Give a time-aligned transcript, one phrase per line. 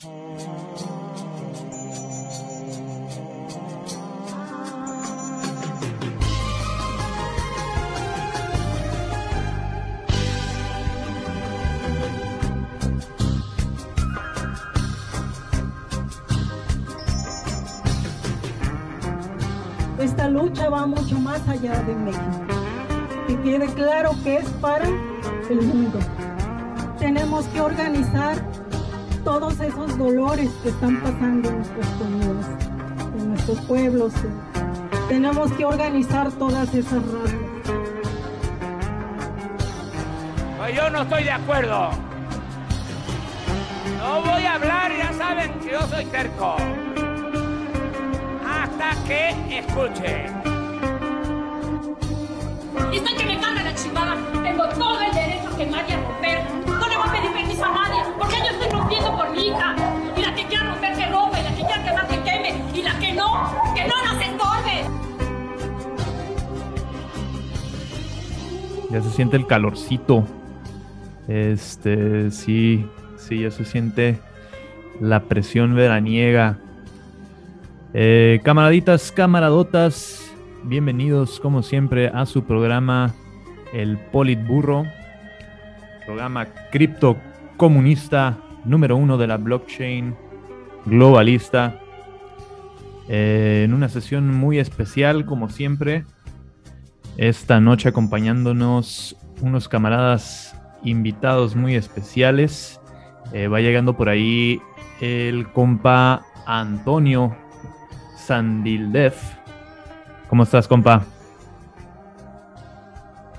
[0.00, 0.12] Esta
[20.28, 22.22] lucha va mucho más allá de México.
[23.26, 25.98] Que quede claro que es para el mundo.
[27.00, 28.36] Tenemos que organizar
[29.28, 32.46] todos esos dolores que están pasando en nuestras comunidades,
[33.18, 34.12] en nuestros pueblos.
[35.06, 37.34] Tenemos que organizar todas esas razas.
[40.56, 41.90] Pues yo no estoy de acuerdo.
[43.98, 46.56] No voy a hablar, ya saben que yo soy terco
[49.06, 50.26] que escuche.
[52.90, 54.16] Dicen que me carga la chingada.
[54.42, 56.44] Tengo todo el derecho y a romper.
[56.66, 58.47] No le voy a pedir permiso a nadie, porque yo
[59.38, 62.82] Y la que quiera romper que rompa, y la que quiera quemar que queme, y
[62.82, 64.84] la que no, que no nos estorbe.
[68.90, 70.24] Ya se siente el calorcito.
[71.28, 74.18] Este, sí, sí, ya se siente
[75.00, 76.58] la presión veraniega
[77.94, 80.30] eh, camaraditas, camaradotas,
[80.62, 83.14] bienvenidos como siempre a su programa
[83.72, 84.84] El Politburro,
[86.04, 87.16] programa cripto
[87.56, 88.36] comunista
[88.68, 90.14] número uno de la blockchain
[90.84, 91.80] globalista.
[93.08, 96.04] Eh, en una sesión muy especial, como siempre,
[97.16, 102.80] esta noche acompañándonos unos camaradas invitados muy especiales.
[103.32, 104.60] Eh, va llegando por ahí
[105.00, 107.36] el compa Antonio
[108.16, 109.16] Sandildef.
[110.28, 111.04] ¿Cómo estás, compa?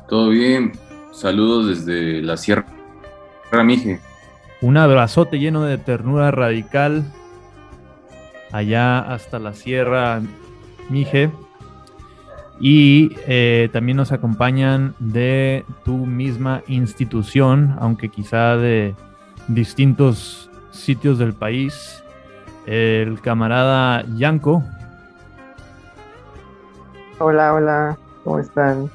[0.08, 0.71] Todo bien.
[1.11, 2.66] Saludos desde la Sierra
[3.64, 3.99] Mije.
[4.61, 7.05] Un abrazote lleno de ternura radical
[8.52, 10.21] allá hasta la Sierra
[10.89, 11.31] Mije.
[12.59, 18.95] Y eh, también nos acompañan de tu misma institución, aunque quizá de
[19.47, 22.03] distintos sitios del país,
[22.65, 24.61] el camarada Yanko.
[27.20, 28.89] Hola, hola, ¿cómo están?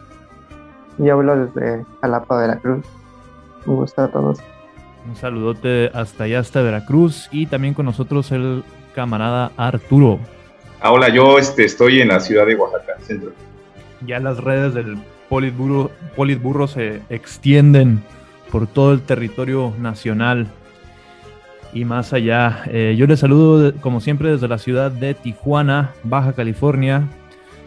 [0.99, 2.85] Yo hablo desde Jalapa, Veracruz.
[3.65, 4.39] Un gusto a todos.
[5.07, 7.29] Un saludote hasta allá, hasta Veracruz.
[7.31, 10.19] Y también con nosotros el camarada Arturo.
[10.81, 13.33] Ah, hola, yo este, estoy en la ciudad de Oaxaca, centro.
[14.07, 14.99] Ya las redes del
[15.29, 18.03] Politburro, Politburro se extienden
[18.51, 20.47] por todo el territorio nacional
[21.73, 22.65] y más allá.
[22.67, 27.09] Eh, yo les saludo, como siempre, desde la ciudad de Tijuana, Baja California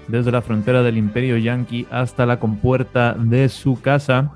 [0.07, 4.31] desde la frontera del Imperio Yankee hasta la compuerta de su casa.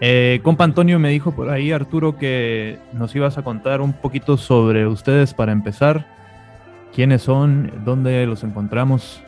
[0.00, 4.36] Eh, compa Antonio me dijo por ahí, Arturo, que nos ibas a contar un poquito
[4.36, 6.06] sobre ustedes para empezar.
[6.94, 7.72] ¿Quiénes son?
[7.84, 9.22] ¿Dónde los encontramos?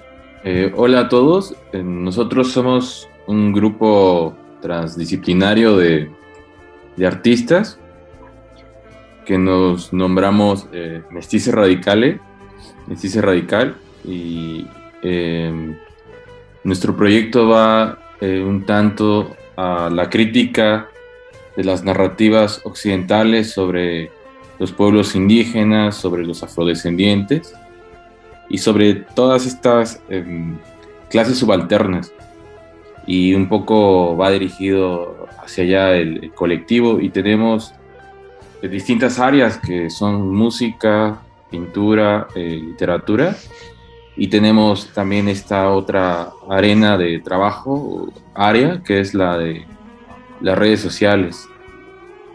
[0.44, 1.55] Eh, hola a todos.
[1.72, 6.11] Eh, nosotros somos un grupo transdisciplinario de,
[6.97, 7.78] de artistas
[9.25, 10.66] que nos nombramos
[11.11, 12.19] Mestice Radicale,
[12.88, 14.66] Mestice Radical, y
[16.65, 20.88] nuestro proyecto va eh, un tanto a la crítica
[21.56, 24.10] de las narrativas occidentales sobre
[24.58, 27.54] los pueblos indígenas, sobre los afrodescendientes
[28.48, 30.56] y sobre todas estas em,
[31.10, 32.12] clases subalternas.
[33.06, 37.74] Y un poco va dirigido hacia allá el, colectivo y tenemos
[38.62, 41.20] distintas áreas que son música,
[41.50, 43.36] pintura, eh, literatura
[44.17, 49.65] y tenemos también esta otra arena de trabajo, área, que es la de
[50.41, 51.49] las redes sociales.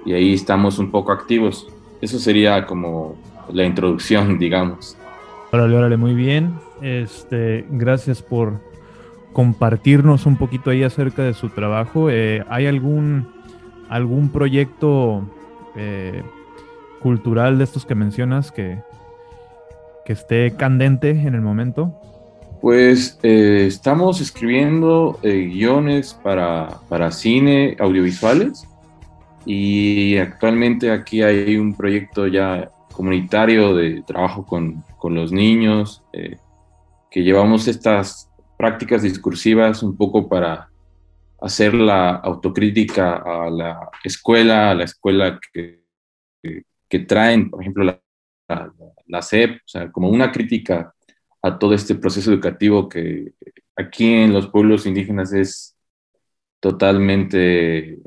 [0.06, 1.68] Y ahí estamos un poco activos.
[2.02, 3.16] Eso sería como
[3.52, 4.98] la introducción, digamos.
[5.52, 6.56] Órale, órale, muy bien.
[6.82, 8.60] Este, gracias por
[9.34, 12.10] compartirnos un poquito ahí acerca de su trabajo.
[12.10, 13.28] Eh, ¿Hay algún,
[13.88, 15.24] algún proyecto
[15.76, 16.24] eh,
[17.02, 18.82] cultural de estos que mencionas que,
[20.08, 21.94] que esté candente en el momento?
[22.62, 28.66] Pues eh, estamos escribiendo eh, guiones para, para, cine, audiovisuales,
[29.46, 36.38] y actualmente aquí hay un proyecto ya comunitario de trabajo con, con los niños, eh,
[37.12, 40.70] que llevamos estas prácticas discursivas un poco para
[41.42, 45.84] hacer la autocrítica a la escuela, a la escuela que,
[46.42, 48.00] que, que traen, por ejemplo, la,
[48.48, 50.94] la, CEP, o sea, como una crítica
[51.42, 53.34] a todo este proceso educativo que
[53.76, 55.78] aquí en los pueblos indígenas es
[56.60, 58.00] totalmente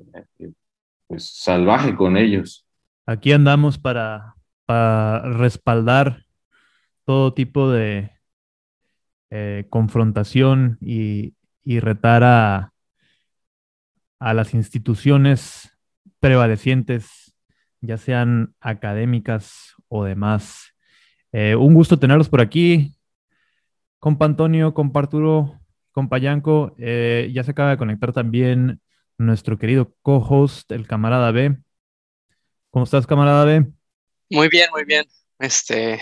[1.06, 2.66] pues, salvaje con ellos.
[3.06, 4.34] Aquí andamos para,
[4.69, 6.26] respaldar
[7.04, 8.12] todo tipo de
[9.31, 11.34] eh, confrontación y,
[11.81, 12.72] retar a
[14.20, 15.76] las instituciones
[16.20, 17.34] prevalecientes,
[17.81, 20.72] ya sean académicas o demás.
[21.32, 22.96] Eh, un gusto tenerlos por aquí.
[23.98, 25.60] Compa Antonio, compa Arturo,
[25.92, 26.75] compa Yanko.
[26.78, 28.81] Eh, ya se acaba de conectar también
[29.19, 31.58] nuestro querido co-host, el camarada B.
[32.70, 33.66] ¿Cómo estás, camarada B?
[34.31, 35.04] Muy bien, muy bien.
[35.38, 36.00] Este,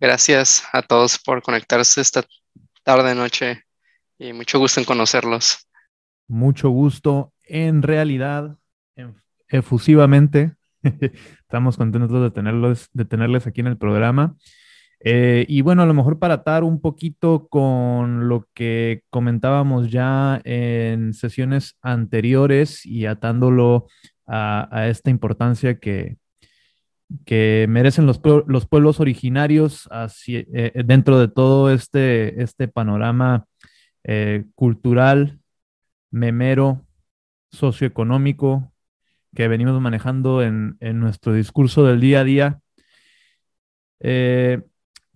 [0.00, 2.24] gracias a todos por conectarse esta
[2.82, 3.62] tarde, noche
[4.18, 5.68] y mucho gusto en conocerlos.
[6.26, 7.32] Mucho gusto.
[7.44, 8.56] En realidad,
[9.48, 10.56] efusivamente,
[11.40, 14.36] estamos contentos de tenerlos, de tenerles aquí en el programa.
[15.04, 20.40] Eh, y bueno, a lo mejor para atar un poquito con lo que comentábamos ya
[20.44, 23.88] en sesiones anteriores y atándolo
[24.26, 26.18] a, esta importancia que,
[27.26, 29.88] que merecen los, los pueblos originarios
[30.28, 33.46] eh, dentro de todo este, este panorama
[34.04, 35.40] eh, cultural,
[36.10, 36.86] memero,
[37.50, 38.71] socioeconómico
[39.34, 42.60] que venimos manejando en, nuestro discurso del día a día.
[44.00, 44.62] Eh,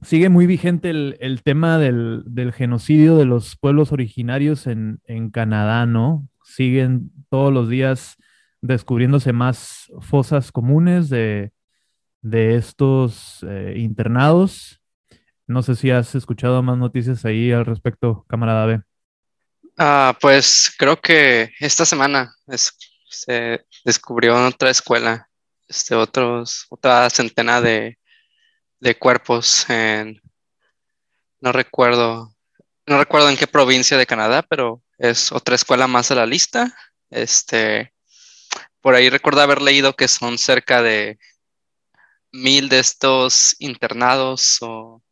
[0.02, 5.00] sigue muy vigente el, tema del, genocidio de los pueblos originarios en,
[5.32, 6.28] Canadá, ¿no?
[6.44, 8.16] Siguen todos los días
[8.62, 11.52] descubriéndose más fosas comunes de,
[12.22, 14.80] estos eh, internados.
[15.46, 18.80] No sé si has escuchado más noticias ahí al respecto, camarada B.
[19.78, 22.34] Ah, pues creo que esta semana
[23.08, 25.28] se descubrió otra escuela,
[25.68, 27.98] este, otros, otra centena de,
[28.80, 30.20] de cuerpos en,
[31.40, 32.34] no recuerdo,
[32.86, 36.74] no recuerdo en qué provincia de Canadá, pero es otra escuela más a la lista.
[37.10, 37.92] Este,
[38.80, 41.18] por ahí recuerdo haber leído que son cerca de
[42.32, 45.02] mil de estos internados o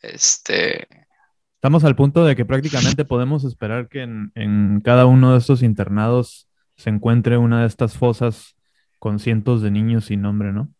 [0.00, 0.86] este.
[1.54, 5.62] Estamos al punto de que prácticamente podemos esperar que en, en cada uno de estos
[5.62, 6.47] internados
[6.78, 8.56] se encuentre una de estas fosas
[8.98, 10.72] con cientos de niños sin nombre, ¿no?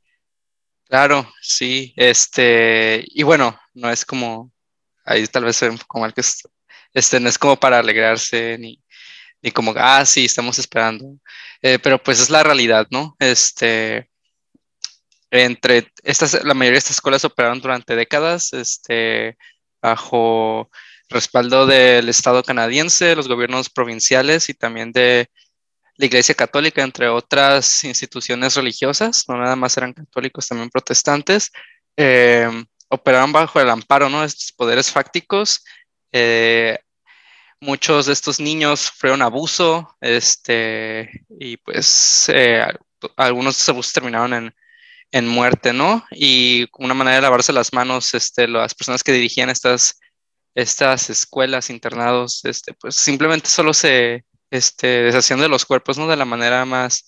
[0.84, 4.50] Claro, sí, este, y bueno, no es como,
[5.04, 6.22] ahí tal vez un poco mal que
[6.94, 8.82] este, no es como para alegrarse, ni,
[9.42, 11.18] ni como, ah, sí, estamos esperando,
[11.60, 13.16] eh, pero pues es la realidad, ¿no?
[13.18, 14.08] Este,
[15.30, 19.36] entre estas, la mayoría de estas escuelas operaron durante décadas, este,
[19.82, 20.70] bajo
[21.08, 25.28] respaldo del Estado canadiense, los gobiernos provinciales y también de
[25.98, 31.50] la Iglesia Católica, entre otras instituciones religiosas, no nada más eran católicos, también protestantes,
[31.96, 32.48] eh,
[32.88, 34.20] operaban bajo el amparo ¿no?
[34.20, 35.64] de estos poderes fácticos.
[36.12, 36.78] Eh,
[37.60, 42.64] muchos de estos niños sufrieron abuso, este, y pues eh,
[43.16, 44.54] algunos de abusos terminaron en,
[45.10, 46.04] en, muerte, ¿no?
[46.12, 49.98] Y una manera de lavarse las manos, este, las personas que dirigían estas,
[50.54, 56.08] estas escuelas, internados, este, pues simplemente solo se, este, deshaciendo de los cuerpos, ¿no?
[56.08, 57.06] De la manera más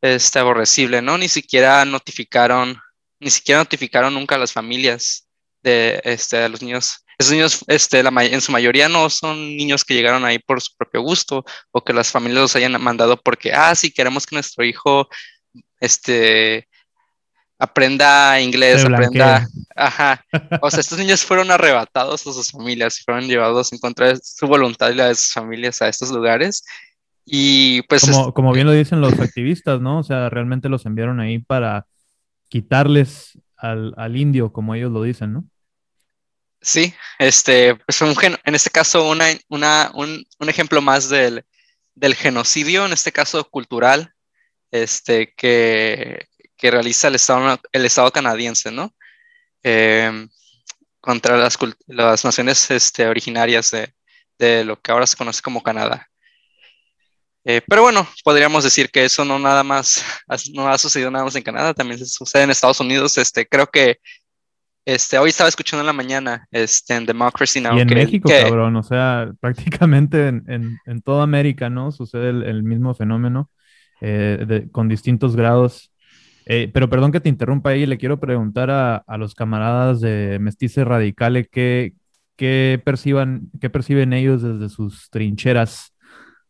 [0.00, 1.18] este, aborrecible, ¿no?
[1.18, 2.78] Ni siquiera notificaron,
[3.20, 5.28] ni siquiera notificaron nunca a las familias
[5.62, 7.04] de, este, los niños.
[7.18, 11.02] Esos niños, este, en su mayoría no son niños que llegaron ahí por su propio
[11.02, 15.08] gusto o que las familias los hayan mandado porque, ah, sí, queremos que nuestro hijo,
[15.78, 16.68] este,
[17.62, 19.46] aprenda inglés, aprenda,
[19.76, 20.24] ajá.
[20.60, 24.48] O sea, estos niños fueron arrebatados a sus familias, fueron llevados en contra de su
[24.48, 26.64] voluntad y la de sus familias a estos lugares.
[27.24, 28.02] Y pues...
[28.02, 30.00] Como, como bien lo dicen los activistas, ¿no?
[30.00, 31.86] O sea, realmente los enviaron ahí para
[32.48, 35.44] quitarles al, al indio, como ellos lo dicen, ¿no?
[36.60, 41.44] Sí, este, pues un en este caso una, una, un, un ejemplo más del,
[41.94, 44.12] del genocidio, en este caso cultural,
[44.72, 46.26] este, que,
[46.62, 48.94] que realiza el Estado, el Estado canadiense, ¿no?
[49.64, 50.28] Em,
[51.00, 53.92] contra las, las naciones este, originarias de,
[54.38, 56.06] de, lo que ahora se conoce como Canadá.
[57.44, 60.04] Eh, pero bueno, podríamos decir que eso no nada más,
[60.54, 63.18] no ha sucedido nada más en Canadá, también sucede en Estados Unidos.
[63.18, 63.98] Este, creo que
[64.84, 67.76] este, hoy estaba escuchando en la mañana este, en Democracy Now.
[67.76, 71.90] Y en México, cabrón, o sea, prácticamente en, en, en toda América, ¿no?
[71.90, 73.50] Sucede el, el mismo fenómeno
[74.00, 75.91] eh, de, con distintos grados
[76.46, 80.84] eh, pero perdón que te interrumpa ahí, le quiero preguntar a, los camaradas de Mestice
[80.84, 81.94] Radicales qué,
[82.84, 85.94] perciban, qué perciben ellos desde sus trincheras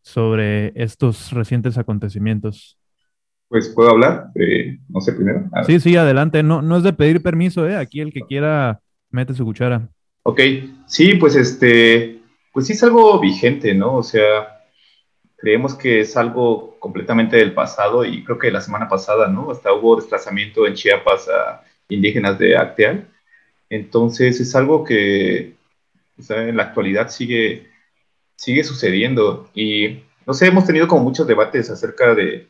[0.01, 2.77] sobre estos recientes acontecimientos.
[3.47, 5.47] Pues puedo hablar, eh, no sé primero.
[5.51, 5.63] Ah.
[5.63, 6.41] Sí, sí, adelante.
[6.41, 7.75] No, no es de pedir permiso, ¿eh?
[7.75, 8.79] Aquí el que quiera
[9.11, 9.89] mete su cuchara.
[10.23, 10.39] Ok,
[10.87, 12.21] sí, pues este,
[12.51, 13.97] pues sí es algo vigente, ¿no?
[13.97, 14.62] O sea,
[15.43, 19.51] creemos que es algo completamente del pasado y creo que la semana pasada, ¿no?
[19.51, 23.09] Hasta hubo desplazamiento en Chiapas a indígenas de Acteal.
[23.69, 25.57] Entonces es algo que
[26.29, 27.67] en la actualidad sigue,
[28.37, 32.47] sigue sucediendo y no sé, hemos tenido como muchos debates acerca de,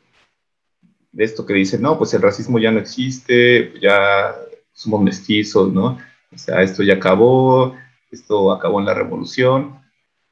[1.12, 4.36] de esto que dicen, no, pues el racismo ya no existe, ya
[4.72, 5.98] somos mestizos, ¿no?
[6.32, 7.76] O sea, esto ya acabó,
[8.12, 9.82] esto acabó en la revolución,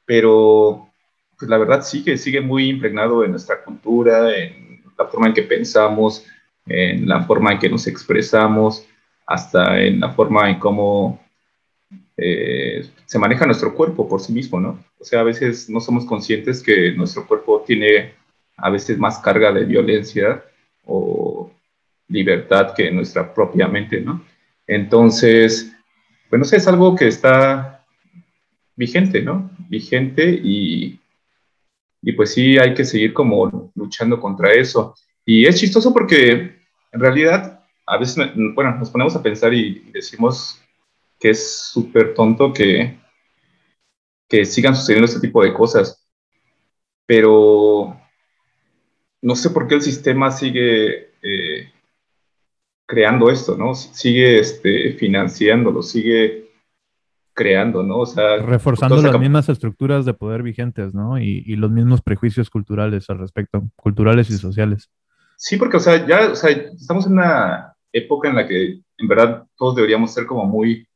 [0.04, 0.91] pero
[1.42, 5.42] pues la verdad sigue, sigue muy impregnado en nuestra cultura, en la forma en que
[5.42, 6.24] pensamos,
[6.66, 8.86] en la forma en que nos expresamos,
[9.26, 11.20] hasta en la forma en cómo
[12.16, 14.84] eh, se maneja nuestro cuerpo por sí mismo, ¿no?
[15.00, 18.12] O sea, a veces no somos conscientes que nuestro cuerpo tiene
[18.56, 20.44] a veces más carga de violencia
[20.86, 21.50] o
[22.06, 24.24] libertad que nuestra propia mente, ¿no?
[24.68, 25.72] Entonces,
[26.30, 27.84] bueno, sé, es algo que está
[28.76, 29.50] vigente, ¿no?
[29.68, 31.00] Vigente y,
[32.02, 34.94] y pues sí hay que seguir como luchando contra eso.
[35.24, 36.56] Y es chistoso porque
[36.90, 38.16] en realidad a veces,
[38.54, 40.60] bueno, nos ponemos a pensar y decimos
[41.18, 42.98] que es súper tonto que,
[44.28, 46.04] que sigan sucediendo este tipo de cosas.
[47.06, 47.96] Pero
[49.22, 51.72] no sé por qué el sistema sigue eh,
[52.86, 53.74] creando esto, ¿no?
[53.74, 56.41] Sigue este, financiándolo, sigue
[57.34, 57.98] creando, ¿no?
[57.98, 61.18] O sea, reforzando las mismas estructuras de poder vigentes, ¿no?
[61.18, 64.90] Y, y, los mismos prejuicios culturales al respecto, culturales y sociales.
[65.36, 69.08] Sí, porque, o sea, ya, o sea, estamos en una época en la que en
[69.08, 70.86] verdad todos deberíamos ser como muy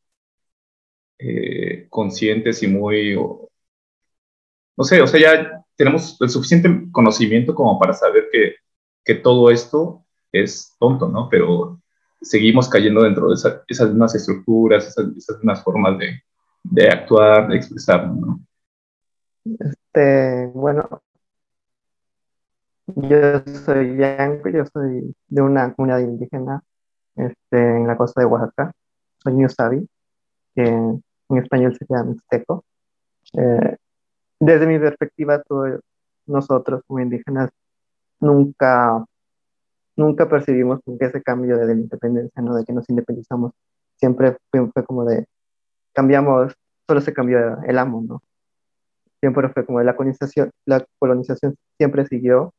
[1.18, 7.92] eh, conscientes y muy, no sé, o sea, ya tenemos el suficiente conocimiento como para
[7.92, 8.56] saber que,
[9.04, 11.28] que todo esto es tonto, ¿no?
[11.30, 11.80] Pero
[12.20, 16.22] seguimos cayendo dentro de esas mismas estructuras, esas, esas mismas formas de,
[16.62, 18.40] de actuar, de expresarnos, ¿no?
[19.44, 21.02] Este, bueno,
[22.86, 26.62] yo soy Bianco, yo soy de una comunidad indígena
[27.14, 28.72] este, en la costa de Oaxaca,
[29.22, 29.88] soy Ñusabi,
[30.54, 31.02] que en
[31.36, 32.64] español se llama mixteco.
[33.32, 33.76] Eh,
[34.38, 35.80] desde mi perspectiva, todos
[36.26, 37.50] nosotros como indígenas
[38.20, 39.04] nunca,
[39.96, 42.54] nunca percibimos ese cambio de la independencia, ¿no?
[42.54, 43.52] de que nos independizamos.
[43.96, 45.26] Siempre fue, como de,
[45.92, 46.54] cambiamos,
[46.86, 48.22] solo se cambió el amo, ¿no?
[49.20, 52.52] Siempre fue como de la colonización, la colonización siempre siguió.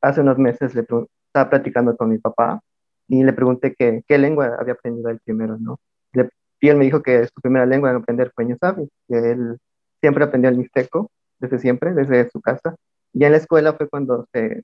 [0.00, 2.60] Hace unos meses le estaba platicando con mi papá
[3.08, 5.78] y le pregunté qué, qué lengua había aprendido él primero, ¿no?
[6.12, 6.30] Le,
[6.60, 9.58] y él me dijo que su primera lengua en aprender fue ñusabi, que él
[10.00, 12.76] siempre aprendió el mixteco, desde siempre, desde su casa.
[13.12, 14.62] Y en la escuela fue cuando se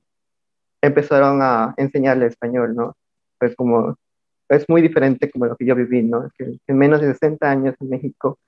[0.82, 2.96] empezaron a enseñarle español, ¿no?
[3.38, 3.96] Pues como,
[4.48, 6.30] es muy diferente como lo que yo viví, ¿no?
[6.36, 8.38] Que en menos de 60 años en México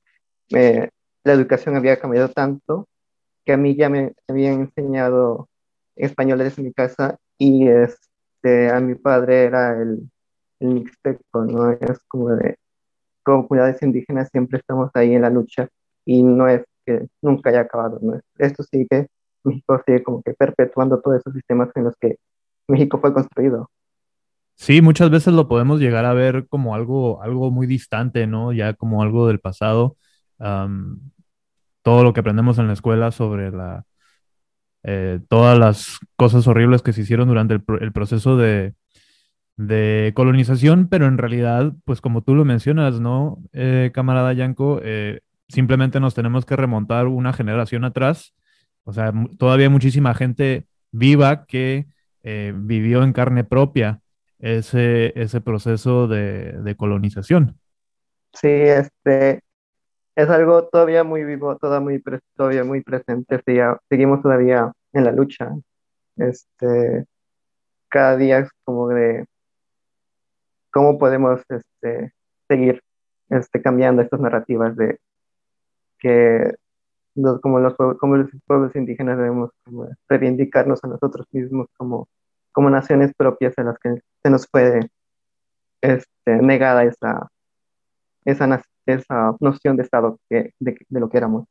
[0.50, 0.90] eh,
[1.24, 2.88] la educación había cambiado tanto
[3.44, 5.48] que a mí ya me habían enseñado
[5.96, 10.10] español desde mi casa y este, a mi padre era el,
[10.60, 11.72] el mixteco, ¿no?
[11.72, 12.56] Es como de,
[13.22, 15.68] comunidades indígenas siempre estamos ahí en la lucha
[16.04, 17.98] y no es que nunca haya acabado.
[18.02, 18.20] ¿no?
[18.38, 19.08] Esto sigue,
[19.44, 22.16] México sigue como que perpetuando todos esos sistemas en los que
[22.68, 23.70] México fue construido.
[24.54, 28.52] Sí, muchas veces lo podemos llegar a ver como algo, algo muy distante, ¿no?
[28.52, 29.96] Ya como algo del pasado.
[31.82, 33.84] todo lo que aprendemos en la escuela sobre la,
[34.82, 38.74] eh, todas las cosas horribles que se hicieron durante el proceso de,
[39.60, 44.80] de colonización, pero en realidad, pues como tú lo mencionas, ¿no, eh, camarada Yanko?
[44.82, 48.34] Eh, simplemente nos tenemos que remontar una generación atrás.
[48.84, 51.86] O sea, todavía hay muchísima gente viva que
[52.22, 54.00] eh, vivió en carne propia
[54.38, 57.58] ese, ese proceso de, colonización.
[58.32, 59.40] Sí, este
[60.16, 62.02] es algo todavía muy vivo, todavía muy,
[62.36, 63.40] todavía muy presente.
[63.88, 65.50] seguimos todavía en la lucha.
[66.16, 67.06] Este,
[67.88, 69.24] cada día es como de
[70.70, 72.12] cómo podemos este,
[72.48, 72.82] seguir
[73.28, 74.98] este, cambiando estas narrativas de
[75.98, 76.54] que
[77.42, 79.50] como, los, como los pueblos indígenas debemos
[80.08, 82.08] reivindicarnos a nosotros mismos como,
[82.52, 84.80] como naciones propias en las que se nos fue
[85.80, 87.28] este, negada esa,
[88.24, 91.46] esa, esa noción de Estado que, de, de, lo que éramos.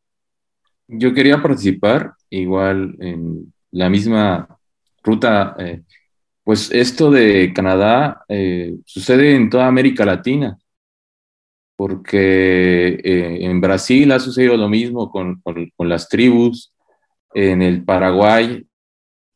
[0.88, 4.58] Yo quería participar igual en la misma
[5.04, 5.84] ruta eh,
[6.50, 10.58] pues esto de Canadá eh, sucede en toda América Latina,
[11.80, 15.42] porque eh, en Brasil ha sucedido lo mismo con,
[15.78, 16.74] las tribus,
[17.34, 18.68] en el Paraguay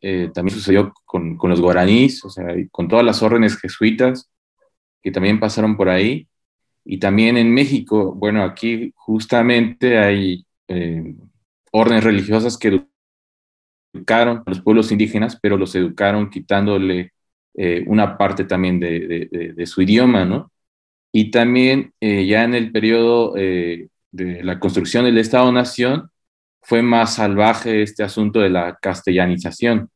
[0.01, 4.29] eh, también sucedió con, los guaraníes, o sea, con todas las órdenes jesuitas
[5.01, 6.27] que también pasaron por ahí,
[6.83, 10.45] y también en México, bueno, aquí justamente hay
[11.71, 12.85] órdenes religiosas que
[13.93, 17.13] educaron a los pueblos indígenas, pero los educaron quitándole
[17.53, 20.51] eh, una parte también de, su idioma, ¿no?
[21.13, 26.09] Y también eh, ya en el periodo de la construcción del Estado-Nación,
[26.63, 29.89] fue más salvaje este asunto de la castellanización.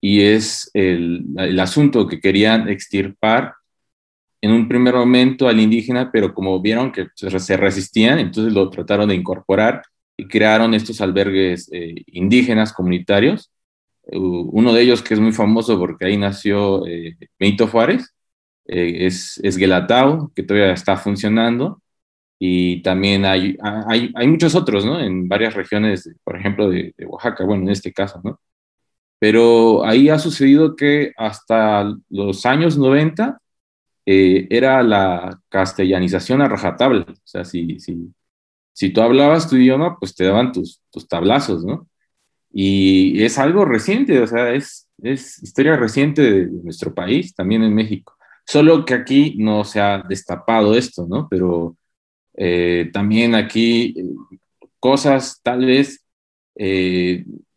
[0.00, 1.24] Y es el,
[1.60, 3.54] asunto que querían extirpar
[4.40, 9.08] en un primer momento al indígena, pero como vieron que se resistían, entonces lo trataron
[9.08, 9.82] de incorporar
[10.16, 13.50] y crearon estos albergues eh, indígenas comunitarios.
[14.12, 18.14] Uno de ellos que es muy famoso porque ahí nació eh, Benito Juárez,
[18.68, 21.82] eh, es, es Guelatao, que todavía está funcionando,
[22.38, 25.00] y también hay, hay, hay, muchos otros, ¿no?
[25.00, 28.40] En varias regiones, por ejemplo, de, de, Oaxaca, bueno, en este caso, ¿no?
[29.18, 33.40] Pero ahí ha sucedido que hasta los años 90
[34.06, 37.06] eh, era la castellanización a rajatabla.
[37.08, 38.12] O sea, si, si,
[38.72, 41.88] si tú hablabas tu idioma, pues te daban tus, tus tablazos, ¿no?
[42.52, 47.74] Y es algo reciente, o sea, es, es historia reciente de nuestro país, también en
[47.74, 48.15] México.
[48.46, 51.28] Solo que aquí no se ha destapado esto, ¿no?
[51.28, 51.76] Pero
[52.34, 54.04] eh, también aquí eh,
[54.78, 56.02] cosas tal vez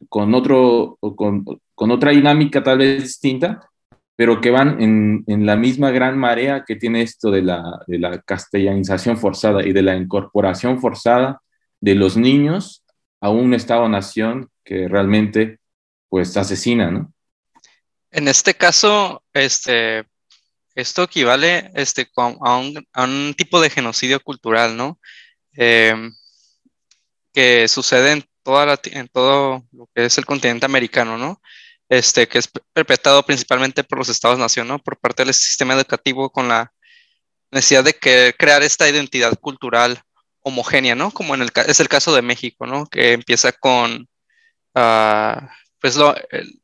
[0.09, 3.69] con, otro, con, otra dinámica tal vez distinta,
[4.17, 7.97] pero que van en, en, la misma gran marea que tiene esto de la, de
[7.97, 11.41] la castellanización forzada y de la incorporación forzada
[11.79, 12.83] de los niños
[13.21, 15.59] a un Estado-nación que realmente
[16.09, 17.13] pues asesina, ¿no?
[18.11, 20.05] En este caso, este,
[20.79, 24.99] esto equivale este, a, un, tipo de genocidio cultural, ¿no?
[25.57, 25.95] Eh,
[27.33, 31.41] que sucede en, toda la, en todo lo que es el continente americano, ¿no?
[31.89, 34.79] este, que es perpetrado principalmente por los estados-nación, ¿no?
[34.79, 36.71] Por parte del sistema educativo con la
[37.51, 39.99] necesidad de crear esta identidad cultural
[40.41, 41.11] homogénea, ¿no?
[41.11, 42.85] Como en el, es el caso de México, ¿no?
[42.85, 44.07] Que empieza con,
[44.75, 45.47] uh,
[45.81, 46.15] pues lo,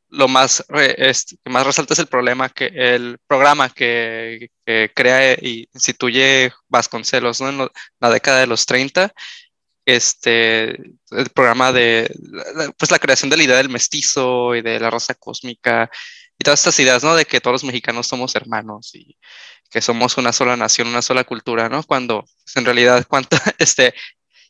[0.09, 5.67] lo más, este, más resalta es el problema que, el programa que, que crea y
[5.73, 7.49] instituye Vasconcelos, ¿no?
[7.49, 9.13] En la década de los 30,
[9.85, 10.71] este,
[11.11, 12.09] el programa de,
[12.77, 15.89] pues la creación de la idea del mestizo y de la raza cósmica
[16.37, 17.15] y todas estas ideas, ¿no?
[17.15, 19.17] De que todos los mexicanos somos hermanos y
[19.69, 21.83] que somos una sola nación, una sola cultura, ¿no?
[21.83, 23.93] Cuando pues, en realidad, cuánto, este,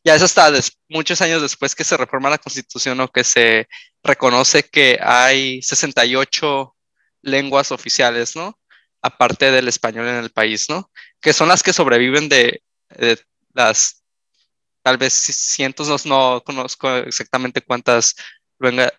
[0.05, 0.51] ya es hasta
[0.87, 3.67] muchos años después que se reforma la constitución o que se
[4.03, 6.75] reconoce que hay 68
[7.23, 8.57] lenguas oficiales, ¿no?
[9.01, 10.91] Aparte del español en el país, ¿no?
[11.19, 12.61] Que son las que sobreviven de,
[13.53, 14.03] las
[14.83, 18.15] tal vez cientos, no, conozco exactamente cuántas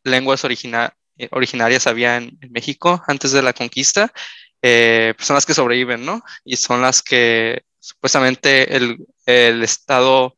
[0.03, 4.13] lenguas eh, originarias había en, México antes de la conquista,
[4.61, 6.21] eh, pues son las que sobreviven, ¿no?
[6.45, 10.37] Y son las que supuestamente el, el Estado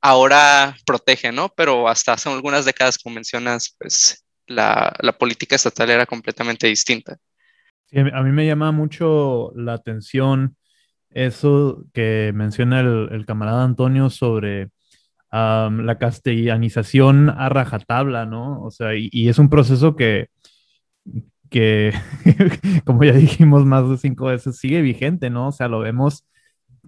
[0.00, 1.48] ahora protege, ¿no?
[1.56, 7.16] Pero hasta hace algunas décadas, como mencionas, pues la, la política estatal era completamente distinta.
[7.92, 10.56] a mí me llama mucho la atención
[11.10, 14.70] eso que menciona el, camarada Antonio sobre
[15.32, 18.62] la castellanización a rajatabla, ¿no?
[18.62, 20.28] O sea, y, es un proceso que,
[21.50, 21.92] que
[22.84, 25.48] como ya dijimos más de cinco veces, sigue vigente, ¿no?
[25.48, 26.24] O sea, lo vemos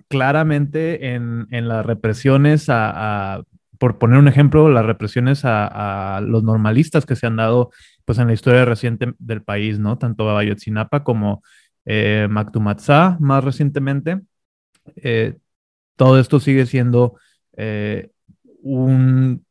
[0.09, 3.43] claramente en, las represiones a,
[3.79, 7.71] por poner un ejemplo, las represiones a, los normalistas que se han dado
[8.05, 9.99] pues en la historia reciente del país, ¿no?
[9.99, 11.43] Tanto a Ayotzinapa como
[11.85, 14.21] eh, más recientemente.
[14.97, 15.37] Eh,
[15.97, 17.17] todo esto sigue siendo
[17.57, 18.11] eh,
[18.63, 19.45] un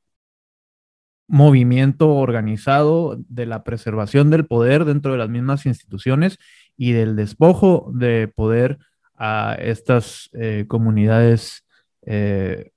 [1.27, 6.37] movimiento organizado de la preservación del poder dentro de las mismas instituciones
[6.75, 8.79] y del despojo de poder
[9.23, 11.63] a estas eh, comunidades
[12.01, 12.71] que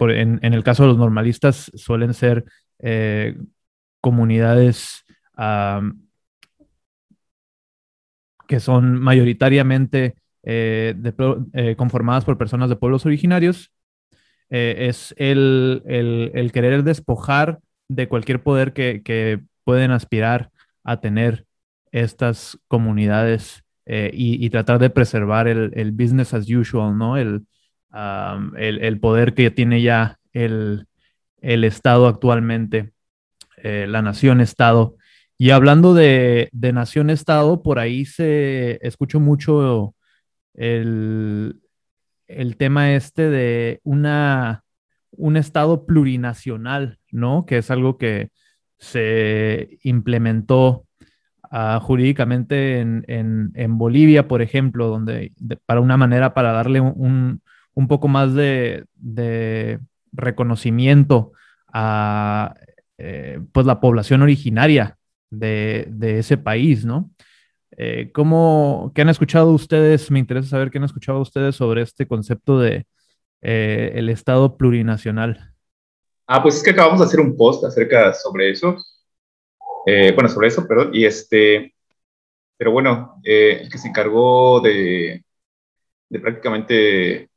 [0.00, 2.46] en, el caso de los normalistas suelen ser
[4.00, 5.04] comunidades
[8.46, 10.94] que son mayoritariamente eh,
[11.52, 13.72] eh, conformadas por personas de pueblos originarios,
[14.50, 20.50] eh, es el, el, querer despojar de cualquier poder que, pueden aspirar
[20.82, 21.46] a tener
[21.92, 27.16] estas comunidades y, tratar de preservar el, business as usual, ¿no?
[27.16, 27.46] El,
[28.56, 30.86] el, poder que tiene ya el,
[31.40, 32.92] Estado actualmente,
[33.62, 34.96] la nación-Estado.
[35.42, 39.96] Y hablando de, nación-estado, por ahí se escucho mucho
[40.54, 41.60] el,
[42.58, 44.62] tema este de una,
[45.10, 47.44] un estado plurinacional, ¿no?
[47.44, 48.30] Que es algo que
[48.78, 50.86] se implementó
[51.82, 55.32] jurídicamente en, Bolivia, por ejemplo, donde
[55.66, 57.42] para una manera para darle un,
[57.88, 59.78] poco más de, de
[60.12, 61.32] reconocimiento
[61.72, 62.54] a
[63.52, 64.96] pues la población originaria
[65.30, 67.10] de, ese país, ¿no?
[68.12, 70.10] ¿cómo, ¿Qué han escuchado ustedes?
[70.10, 72.86] Me interesa saber qué han escuchado ustedes sobre este concepto de
[73.42, 75.52] el Estado plurinacional.
[76.26, 78.76] Ah, pues es que acabamos de hacer un post acerca sobre eso.
[79.84, 80.90] Bueno, sobre eso, perdón.
[80.92, 81.74] Y este,
[82.56, 85.24] pero bueno, el que se encargó de,
[86.08, 87.30] de prácticamente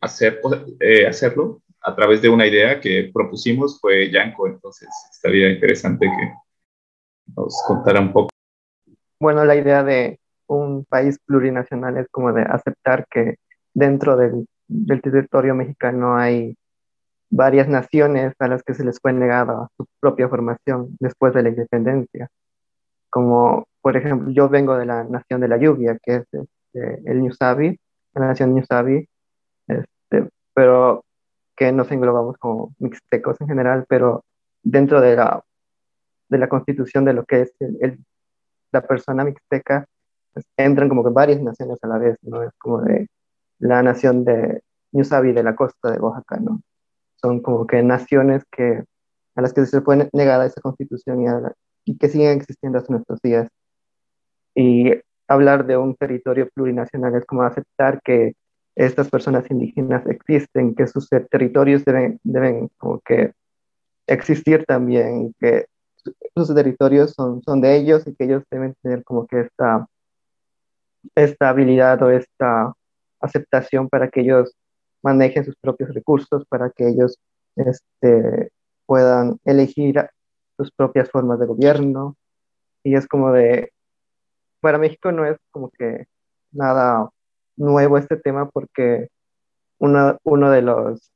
[0.00, 0.40] hacer,
[0.80, 7.32] eh, hacerlo a través de una idea que propusimos fue Yanko, entonces estaría interesante que
[7.36, 8.30] nos contara un poco.
[9.20, 13.36] Bueno, la idea de un país plurinacional es como de aceptar que
[13.74, 16.56] dentro del, del territorio mexicano hay
[17.30, 21.48] varias naciones a las que se les fue negada su propia formación después de la
[21.50, 22.28] independencia.
[23.10, 27.22] Como, por ejemplo, yo vengo de la nación de la lluvia, que es este, el
[27.22, 27.78] Ñusabi,
[28.14, 29.08] la nación Ñusabi,
[29.68, 31.04] este, pero
[31.56, 34.24] que nos englobamos como mixtecos en general, pero
[34.62, 35.42] dentro de la,
[36.28, 37.98] de la constitución de lo que es el,
[38.72, 39.86] la persona mixteca,
[40.32, 42.42] pues, entran como que varias naciones a la vez, ¿no?
[42.42, 43.08] Es como de
[43.58, 44.62] la nación de
[44.92, 46.60] Ñusabi de la costa de Oaxaca, ¿no?
[47.26, 48.84] Son como que naciones que,
[49.34, 53.20] a las que se puede negar esa constitución y, y que siguen existiendo hasta nuestros
[53.20, 53.48] días.
[54.54, 54.92] Y
[55.26, 58.34] hablar de un territorio plurinacional es como aceptar que
[58.76, 63.32] estas personas indígenas existen, que sus territorios deben, deben como que
[64.06, 65.66] existir también, que
[66.36, 69.88] sus territorios son, son de ellos y que ellos deben tener como que esta,
[71.16, 72.72] esta habilidad o esta
[73.18, 74.54] aceptación para que ellos
[75.06, 77.16] manejen sus propios recursos, para que ellos
[77.54, 78.50] este,
[78.86, 80.04] puedan elegir
[80.56, 82.16] sus propias formas de gobierno.
[82.82, 83.72] Y es como de,
[84.60, 86.06] para México no es como que
[86.50, 87.08] nada
[87.56, 89.08] nuevo este tema porque
[89.78, 91.12] uno, uno de los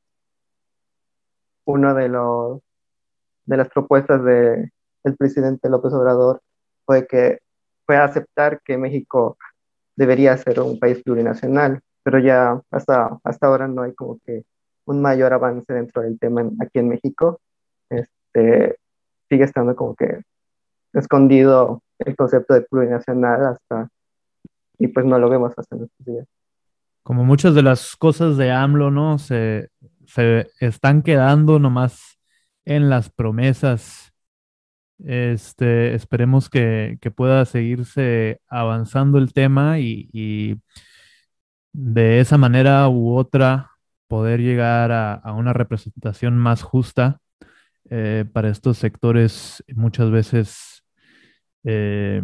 [1.64, 2.60] uno de los
[3.44, 4.70] de las propuestas de
[5.04, 6.40] el presidente López Obrador
[6.86, 7.38] fue que
[7.86, 9.36] fue aceptar que México
[9.96, 14.42] debería ser un país plurinacional, pero ya hasta, hasta ahora no hay como que
[14.84, 17.40] un mayor avance dentro del tema aquí en México.
[17.88, 18.76] Este,
[19.28, 20.22] sigue estando como que
[20.92, 23.88] escondido el concepto de plurinacional hasta,
[24.76, 26.26] y pues no lo vemos hasta nuestros días.
[27.04, 29.18] Como muchas de las cosas de AMLO, ¿no?
[29.18, 29.70] Se,
[30.06, 32.18] se están quedando nomás
[32.64, 34.12] en las promesas.
[34.98, 40.56] Este, esperemos que, que pueda seguirse avanzando el tema y, y,
[41.72, 43.72] de esa manera u otra
[44.08, 47.20] poder llegar a, una representación más justa
[47.90, 50.84] eh, para estos sectores muchas veces
[51.64, 52.22] eh,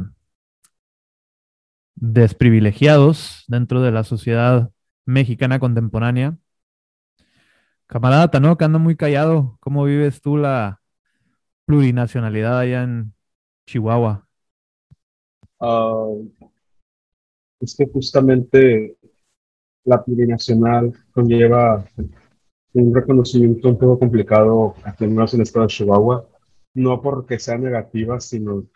[1.94, 4.70] desprivilegiados dentro de la sociedad
[5.04, 6.36] mexicana contemporánea.
[7.86, 10.80] Camarada Tano, que anda muy callado, ¿cómo vives tú la
[11.66, 13.14] plurinacionalidad allá en
[13.66, 14.26] Chihuahua?
[15.60, 16.06] Ah,
[17.60, 18.95] es que justamente
[19.86, 21.84] la plurinacional conlleva
[22.74, 26.28] un reconocimiento un poco complicado aquí en el estado de Chihuahua,
[26.74, 28.66] no porque sea negativa, sino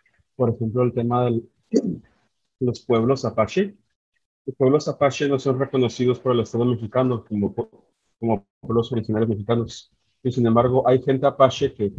[0.41, 1.43] por ejemplo, el tema de
[2.61, 3.77] los pueblos apache.
[4.47, 7.55] Los pueblos apache no son reconocidos por el Estado mexicano como,
[8.19, 9.93] como pueblos originarios mexicanos.
[10.23, 11.93] Y sin embargo, hay gente apache que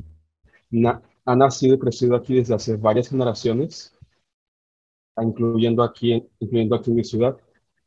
[1.26, 3.96] ha nacido y crecido aquí desde hace varias generaciones,
[5.22, 7.38] incluyendo aquí, incluyendo aquí en mi ciudad,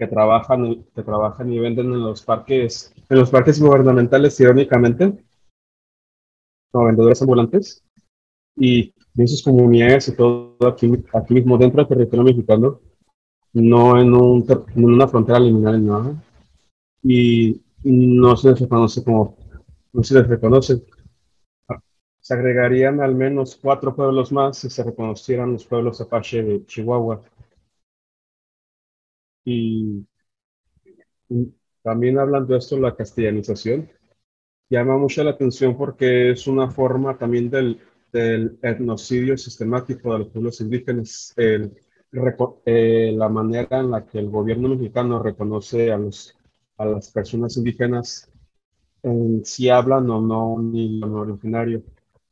[0.05, 5.25] que trabajan, que trabajan y venden en los parques, en los parques gubernamentales, irónicamente,
[6.71, 7.83] como vendedores ambulantes.
[8.57, 12.81] Y en sus comunidades y todo aquí, aquí mismo dentro del territorio mexicano,
[13.55, 16.23] no en, un, en una frontera liminal, nada.
[17.03, 19.37] Y no se les reconoce como,
[19.93, 20.83] no se les reconoce.
[22.21, 27.23] Se agregarían al menos cuatro pueblos más si se reconocieran los pueblos apache de Chihuahua.
[29.45, 30.07] Y,
[31.83, 33.91] también hablando de esto, la castellanización
[34.71, 37.81] llama mucho la atención porque es una forma también del,
[38.13, 41.77] del etnocidio sistemático de los pueblos indígenas, el,
[42.65, 46.37] eh, la manera en la que el gobierno mexicano reconoce a, los,
[46.79, 48.31] a las personas indígenas
[49.03, 51.83] en si hablan o no ni lo originario.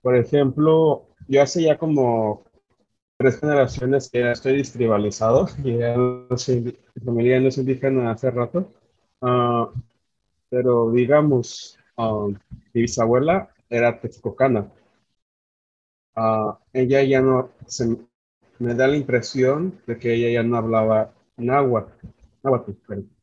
[0.01, 2.45] Por ejemplo, yo hace ya como
[3.23, 8.31] tres generaciones que ya estoy distribalizado y ya no mi familia no es indígena hace
[8.31, 8.69] rato,
[9.21, 9.67] uh,
[10.51, 12.29] pero digamos, uh,
[12.75, 14.69] mi bisabuela era texcocana
[16.15, 17.97] Ah, ella ya no, se,
[18.59, 22.07] me da la impresión de que ella ya no hablaba náhuatl.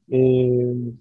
[0.09, 0.93] Eh,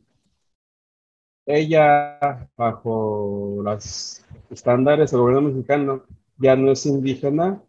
[1.46, 6.04] ella, bajo los estándares del gobierno mexicano,
[6.38, 7.62] ya no es indígena,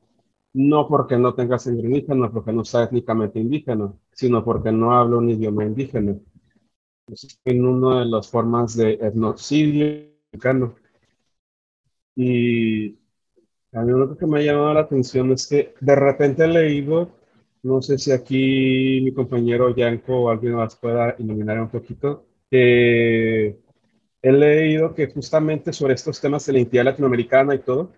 [0.54, 5.18] no porque no tenga sangre indígena, porque no sea étnicamente indígena, sino porque no habla
[5.18, 6.16] un idioma indígena.
[7.08, 10.76] Es en una de las formas de etnocidio mexicano.
[12.16, 12.98] Y
[13.74, 17.10] a mí lo que me ha llamado la atención es que de repente he leído,
[17.64, 23.60] no sé si aquí mi compañero Yanko o alguien más pueda iluminar un poquito, que
[24.22, 27.92] he leído que justamente sobre estos temas de la identidad latinoamericana y todo,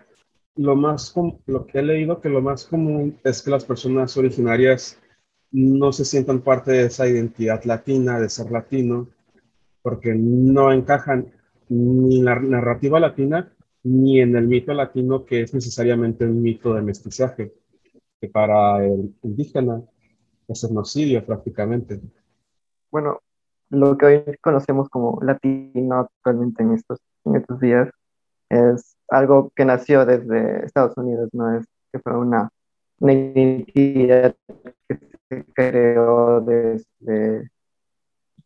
[0.56, 1.14] lo más
[1.46, 5.00] lo que he leído que lo más común es que las personas originarias
[5.52, 9.10] no se sientan parte de esa identidad latina, de ser latino,
[9.82, 11.32] porque no encajan
[11.70, 13.52] ni en la narrativa latina
[13.84, 17.54] ni en el mito latino que es necesariamente un mito de mestizaje,
[18.20, 19.82] que para el indígena
[20.48, 22.00] es etnocidio prácticamente.
[22.92, 23.22] Bueno,
[23.70, 27.90] lo que hoy conocemos como latino actualmente en estos, en estos días
[28.52, 32.50] es algo que nació desde Estados Unidos, no es que fue una,
[33.00, 34.36] una identidad
[34.88, 37.50] que se creó desde,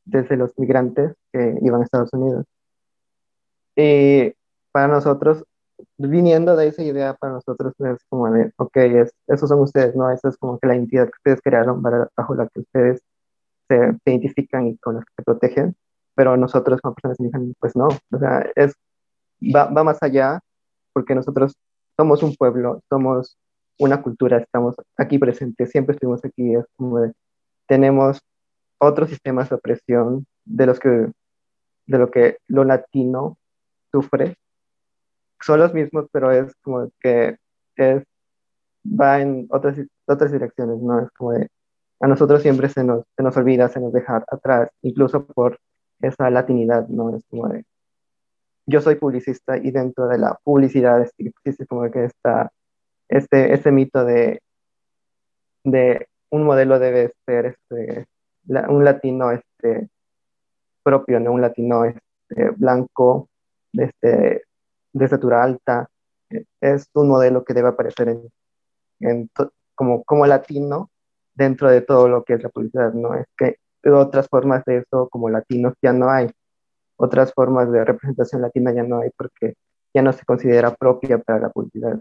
[0.05, 2.45] desde los migrantes que iban a Estados Unidos.
[3.75, 4.33] Y
[4.71, 5.43] para nosotros,
[5.97, 10.09] viniendo de esa idea, para nosotros es como de, ok, es, esos son ustedes, ¿no?
[10.11, 13.01] Esa es como que la identidad que ustedes crearon para, bajo la que ustedes
[13.67, 15.75] se, identifican y con las que se protegen,
[16.15, 18.75] pero nosotros como personas indígenas, pues no, o sea, es,
[19.53, 20.39] va, va más allá
[20.93, 21.55] porque nosotros
[21.97, 23.37] somos un pueblo, somos
[23.77, 27.13] una cultura, estamos aquí presentes, siempre estuvimos aquí, es como de,
[27.67, 28.21] tenemos
[28.77, 30.89] otros sistemas de opresión de los que,
[31.87, 33.37] de lo que lo latino
[33.91, 34.35] sufre,
[35.41, 37.37] son los mismos, pero es como que
[37.75, 38.03] es,
[38.85, 41.01] va en otras, otras direcciones, ¿no?
[41.01, 41.49] Es como de,
[41.99, 45.59] a nosotros siempre se nos, se nos olvida, se nos deja atrás, incluso por
[46.01, 47.15] esa latinidad, ¿no?
[47.15, 47.65] Es como de,
[48.65, 52.51] yo soy publicista y dentro de la publicidad existe como que está
[53.07, 54.41] este, este mito de,
[55.63, 58.07] de un modelo debe ser este,
[58.47, 59.89] un latino este,
[60.83, 61.31] propio, ¿no?
[61.31, 63.29] Un latino este, blanco,
[63.73, 64.43] este,
[64.93, 65.89] de estatura alta.
[66.61, 68.09] Es un modelo que debe aparecer
[68.99, 69.29] en,
[69.75, 70.89] como, como latino
[71.33, 73.13] dentro de todo lo que es la publicidad, ¿no?
[73.13, 73.57] Es que
[73.91, 76.31] otras formas de eso como latinos ya no hay.
[76.97, 79.55] Otras formas de representación latina ya no hay porque
[79.93, 81.99] ya no se considera propia para la publicidad.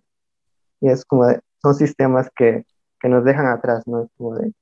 [0.80, 1.26] Y es como,
[1.62, 2.64] son sistemas que,
[3.00, 4.02] que nos dejan atrás, ¿no?
[4.02, 4.52] Es como de,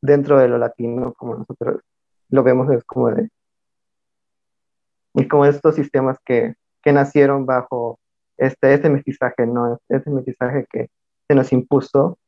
[0.00, 1.80] dentro de lo latino, como nosotros
[2.30, 3.28] lo vemos, es como de,
[5.14, 7.98] y como estos sistemas que, que nacieron bajo
[8.36, 9.78] este, este mestizaje, ¿no?
[9.88, 10.90] Ese mestizaje que
[11.26, 12.18] se nos impuso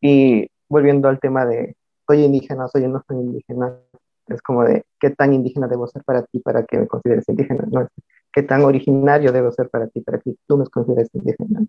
[0.00, 1.76] y volviendo al tema de
[2.06, 3.76] soy indígena, soy no soy indígena,
[4.28, 7.66] es como de qué tan indígena debo ser para ti para que me consideres indígena,
[7.70, 7.88] ¿no?
[8.32, 11.66] qué tan originario debo ser para ti para que tú me consideres indígena.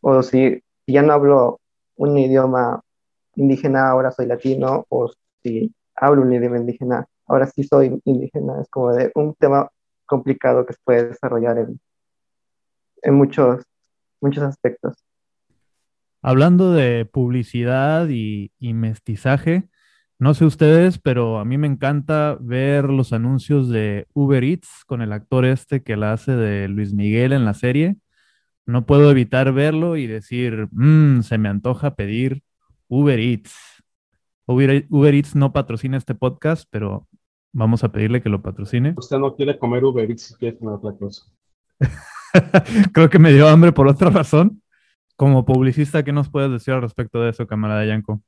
[0.00, 1.60] O si, ya no hablo
[1.96, 2.82] un idioma
[3.36, 5.10] indígena, ahora soy latino, o
[5.42, 8.60] si hablo un idioma indígena, ahora sí soy indígena.
[8.60, 9.68] Es como de un tema
[10.06, 11.80] complicado que se puede desarrollar en,
[13.02, 13.64] en muchos,
[14.20, 14.94] muchos aspectos.
[16.20, 19.68] Hablando de publicidad y, mestizaje,
[20.22, 25.02] no sé ustedes, pero a mí me encanta ver los anuncios de Uber Eats con
[25.02, 27.96] el actor este que la hace de Luis Miguel en la serie.
[28.64, 32.44] No puedo evitar verlo y decir, mmm, se me antoja pedir
[32.86, 33.82] Uber Eats.
[34.46, 37.08] Uber, Uber, Eats no patrocina este podcast, pero
[37.52, 38.94] vamos a pedirle que lo patrocine.
[38.98, 41.24] Usted no quiere comer Uber Eats si quiere comer otra cosa.
[42.92, 44.62] Creo que me dio hambre por otra razón.
[45.16, 48.22] Como publicista, ¿qué nos puedes decir al respecto de eso, camarada Yanko?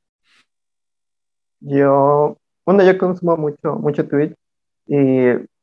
[1.66, 4.34] Yo, bueno, yo consumo mucho, mucho Twitch
[4.86, 4.96] y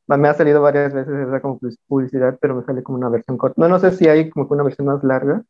[0.06, 3.54] me ha salido varias veces esa como publicidad, pero me sale como una versión corta.
[3.60, 5.42] No, no sé si hay como una versión más larga,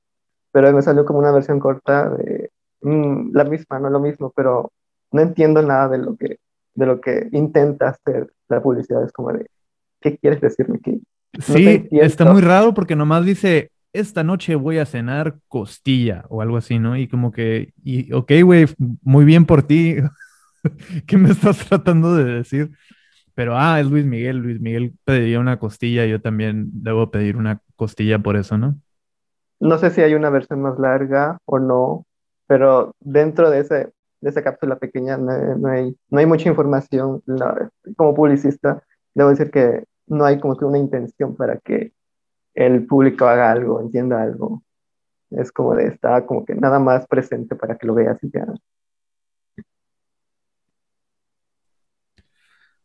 [0.52, 2.50] pero me salió como una versión corta de
[2.82, 4.70] mm, la misma, no lo mismo, pero
[5.10, 6.38] no entiendo nada de lo que,
[6.74, 9.02] de lo que intenta hacer la publicidad.
[9.04, 9.46] Es como de,
[10.00, 10.76] ¿qué quieres decirme?
[10.76, 11.02] aquí?
[11.38, 16.56] sí, está muy raro porque nomás dice, esta noche voy a cenar costilla o algo
[16.56, 16.96] así, ¿no?
[16.96, 18.66] Y como que, y, ok, güey,
[19.02, 19.96] muy bien por ti.
[21.06, 22.70] ¿Qué me estás tratando de decir?
[23.34, 24.38] Pero, ah, es Luis Miguel.
[24.38, 28.76] Luis Miguel pediría una costilla, yo también debo pedir una costilla por eso, ¿no?
[29.60, 32.04] No sé si hay una versión más larga o no,
[32.46, 37.22] pero dentro de, ese, de esa cápsula pequeña no, hay, no hay mucha información.
[37.96, 38.82] como publicista,
[39.14, 41.92] debo decir que no hay como que una intención para que
[42.54, 44.62] el público haga algo, entienda algo.
[45.30, 48.46] Es como de estar como que nada más presente para que lo veas y ya.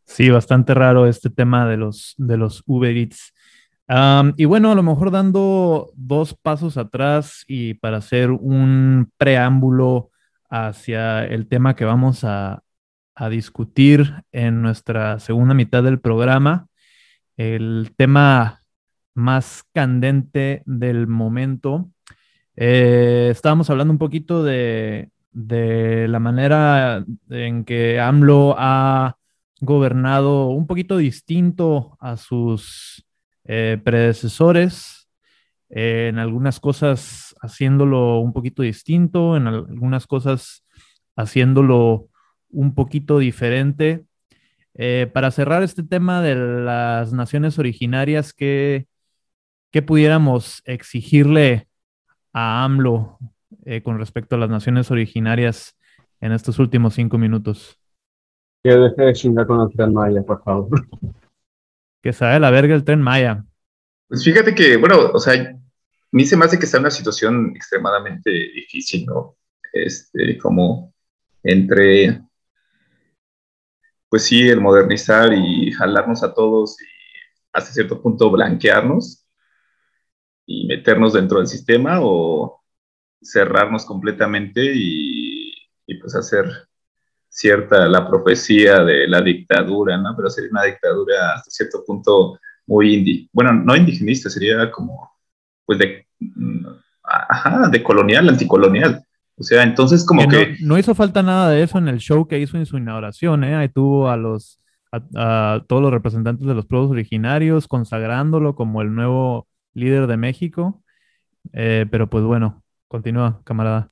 [0.08, 3.34] Sí, bastante raro este tema de los, de los Uber Eats.
[4.36, 10.10] Y bueno, a lo mejor dando dos pasos atrás y para hacer un preámbulo
[10.48, 12.62] hacia el tema que vamos a,
[13.14, 16.68] a discutir en nuestra segunda mitad del programa,
[17.36, 18.62] el tema
[19.14, 21.90] más candente del momento.
[22.56, 29.18] Eh, estábamos hablando un poquito de, de la manera en que AMLO ha
[29.60, 33.04] gobernado un poquito distinto a sus
[33.44, 35.08] eh, predecesores,
[35.70, 40.64] eh, en algunas cosas haciéndolo un poquito distinto, en al- algunas cosas
[41.16, 42.08] haciéndolo
[42.50, 44.04] un poquito diferente.
[44.74, 48.86] Eh, para cerrar este tema de las naciones originarias, ¿qué,
[49.72, 51.68] qué pudiéramos exigirle
[52.32, 53.18] a AMLO
[53.84, 55.76] con respecto a las naciones originarias
[56.20, 57.77] en estos últimos cinco minutos?
[58.62, 60.68] Que deje de chingar con el tren Maya, por favor.
[62.00, 63.44] Que sabe la verga el tren Maya.
[64.06, 65.58] Pues fíjate que, bueno, o sea, a
[66.12, 69.36] mí se me hace que está en una situación extremadamente difícil, ¿no?
[69.72, 70.94] Este, como
[71.42, 72.22] entre,
[74.08, 76.84] pues sí, el modernizar y jalarnos a todos y
[77.52, 79.26] hasta cierto punto blanquearnos
[80.46, 82.62] y meternos dentro del sistema o
[83.20, 85.52] cerrarnos completamente y,
[85.84, 86.67] y pues hacer
[87.38, 90.14] cierta la profecía de la dictadura, ¿no?
[90.16, 95.12] Pero sería una dictadura hasta cierto punto muy indi bueno, no indigenista, sería como,
[95.64, 96.66] pues de, mm,
[97.04, 99.04] ajá, de colonial, anticolonial.
[99.36, 101.98] O sea, entonces como Que que, no, no hizo falta nada de eso en el
[101.98, 103.54] show que hizo en su inauguración, ¿eh?
[103.54, 104.58] Ahí tuvo a los
[104.90, 110.16] a, a todos los representantes de los pueblos originarios consagrándolo como el nuevo líder de
[110.16, 110.82] México.
[111.52, 113.90] Eh, pero pues bueno, continúa, camarada.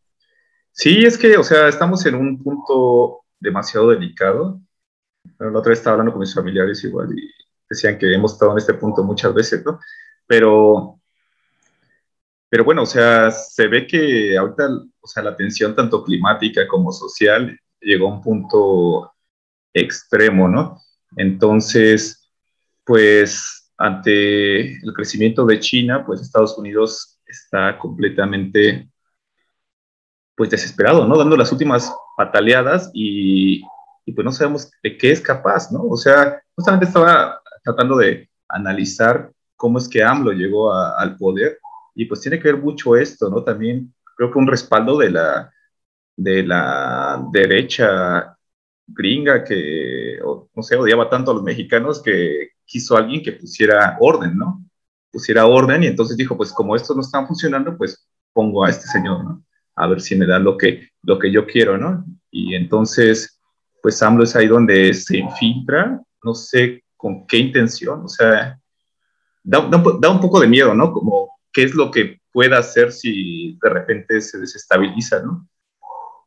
[0.72, 4.60] sí, es que, o sea, estamos en un punto demasiado delicado.
[5.38, 7.30] La otra vez estaba hablando con mis familiares igual y
[7.68, 9.78] decían que hemos estado en este punto muchas veces, ¿no?
[10.26, 11.00] Pero,
[12.48, 14.68] pero bueno, o sea, se ve que ahorita,
[15.00, 19.12] o sea, la tensión tanto climática como social llegó a un punto
[19.72, 20.80] extremo, ¿no?
[21.16, 22.30] Entonces,
[22.84, 28.88] pues ante el crecimiento de China, pues Estados Unidos está completamente,
[30.36, 31.16] pues desesperado, ¿no?
[31.16, 33.62] Dando las últimas pataleadas y,
[34.04, 35.82] y pues no sabemos de qué es capaz, ¿no?
[35.84, 41.58] O sea, justamente estaba tratando de analizar cómo es que AMLO llegó al poder
[41.94, 43.42] y pues tiene que ver mucho esto, ¿no?
[43.42, 45.52] También creo que un respaldo de la,
[46.16, 48.36] de la derecha
[48.86, 50.18] gringa que,
[50.54, 54.64] no sé, odiaba tanto a los mexicanos que quiso alguien que pusiera orden, ¿no?
[55.10, 58.86] Pusiera orden y entonces dijo, pues como estos no están funcionando, pues pongo a este
[58.86, 59.45] señor, ¿no?
[59.76, 62.04] A ver si me da lo que, lo que yo quiero, ¿no?
[62.30, 63.40] Y entonces,
[63.82, 68.58] pues AMLO es ahí donde se infiltra, no sé con qué intención, o sea,
[69.42, 70.92] da, da da un poco de miedo, ¿no?
[70.92, 75.48] Como qué es lo que pueda hacer si de repente se desestabiliza, ¿no?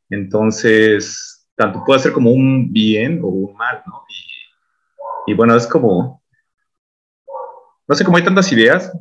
[0.09, 4.05] Entonces, tanto puede ser como un bien o un mal, ¿no?
[4.07, 6.23] Y, y bueno, es como,
[7.87, 8.91] no sé, como hay tantas ideas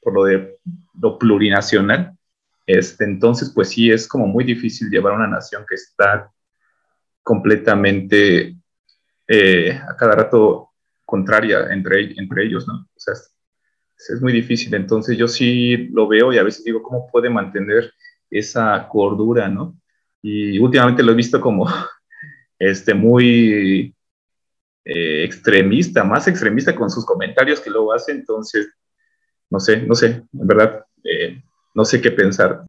[0.00, 0.58] por lo de
[1.00, 2.15] lo plurinacional,
[2.66, 6.30] este, entonces, pues sí, es como muy difícil llevar una nación que está
[7.22, 8.56] completamente
[9.28, 10.70] eh, a cada rato
[11.04, 12.74] contraria entre, entre ellos, ¿no?
[12.74, 14.74] O sea, es, es muy difícil.
[14.74, 17.92] Entonces yo sí lo veo y a veces digo, ¿cómo puede mantener
[18.30, 19.78] esa cordura, ¿no?
[20.22, 21.66] Y últimamente lo he visto como
[22.58, 23.94] este, muy
[24.84, 28.68] eh, extremista, más extremista con sus comentarios que luego hace, entonces,
[29.50, 31.42] no sé, no sé, en verdad, eh,
[31.76, 32.66] no sé qué pensar.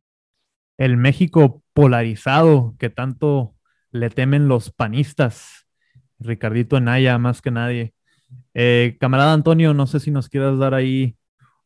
[0.77, 3.55] El México polarizado que tanto
[3.91, 5.67] le temen los panistas.
[6.19, 7.93] Ricardito Anaya, más que nadie.
[8.53, 11.17] Eh, camarada Antonio, no sé si nos quieras dar ahí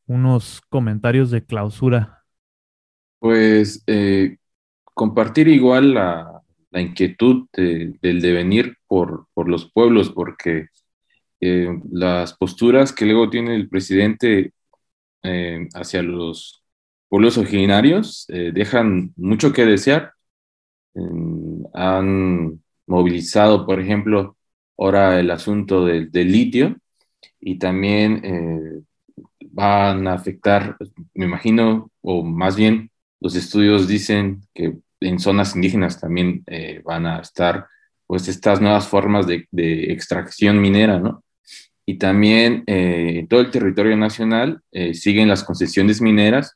[0.08, 2.24] unos comentarios de clausura.
[3.20, 4.38] Pues eh,
[4.94, 10.68] compartir igual la, la inquietud de- del devenir por, por los pueblos, porque
[11.42, 14.54] eh, las posturas que luego tiene el presidente
[15.24, 16.61] eh, hacia los
[17.12, 20.14] pueblos originarios eh, dejan mucho que desear.
[20.94, 24.38] Mm, han movilizado, por ejemplo,
[24.78, 26.78] ahora el asunto del, del litio
[27.42, 28.82] y también eh,
[29.52, 30.78] van a afectar,
[31.14, 37.06] me imagino, o más bien los estudios dicen que en zonas indígenas también eh, van
[37.08, 37.68] a estar
[38.08, 41.26] pues estas nuevas formas de, de extracción minera, ¿no?
[41.86, 46.56] Y también eh, en todo el territorio nacional eh, siguen las concesiones mineras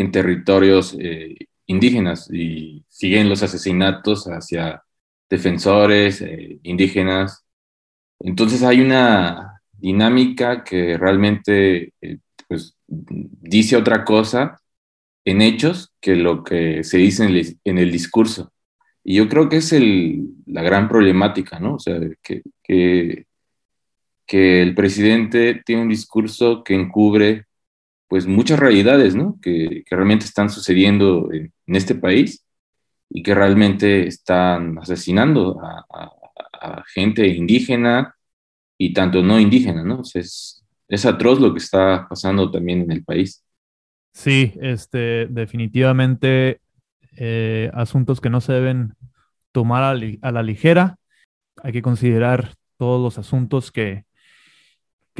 [0.00, 1.36] en territorios eh,
[1.66, 4.82] indígenas y siguen los asesinatos hacia
[5.28, 7.44] defensores eh, indígenas.
[8.20, 12.18] Entonces hay una, dinámica que realmente eh,
[12.48, 14.60] pues, dice otra cosa
[15.24, 18.52] en hechos que lo que se dice en el, en el discurso.
[19.04, 21.74] Y yo creo que es el, la gran problemática, ¿no?
[21.74, 23.26] O sea, que, que,
[24.26, 27.46] que, el presidente tiene un discurso que encubre
[28.08, 29.38] pues muchas realidades, ¿no?
[29.40, 32.44] Que, que realmente están sucediendo en, este país
[33.10, 35.84] y que realmente están asesinando a,
[36.92, 38.16] gente indígena
[38.76, 40.02] y tanto no indígena, ¿no?
[40.14, 43.44] Es, es atroz lo que está pasando también en el país.
[44.12, 46.60] Sí, este, definitivamente
[47.16, 48.94] eh, asuntos que no se deben
[49.52, 50.96] tomar a, la ligera.
[51.62, 54.04] Hay que considerar todos los asuntos que,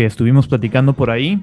[0.05, 1.43] estuvimos platicando por ahí.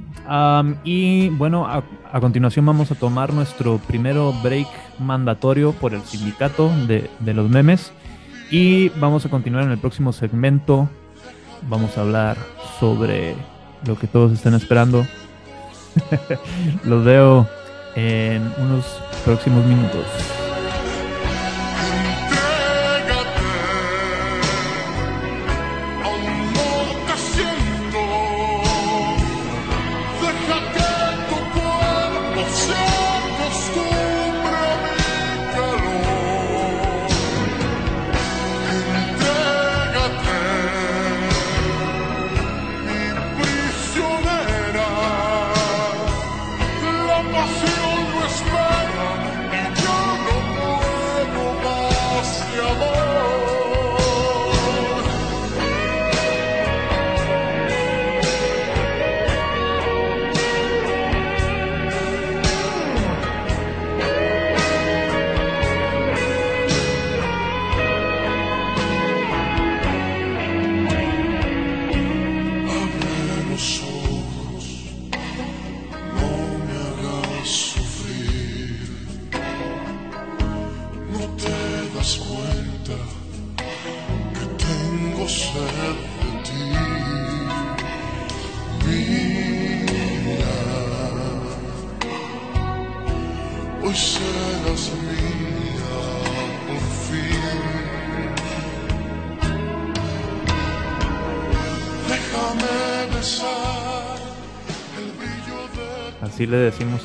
[0.84, 4.68] Y bueno, a, a, continuación vamos a tomar nuestro primero break
[4.99, 7.91] mandatorio por el sindicato de, de los memes.
[8.51, 10.89] Y vamos a continuar en el próximo segmento.
[11.70, 12.38] Vamos a hablar
[12.80, 13.36] sobre
[13.86, 15.06] lo que todos están esperando.
[16.84, 17.47] Los veo
[17.95, 18.86] en unos
[19.24, 20.45] próximos minutos.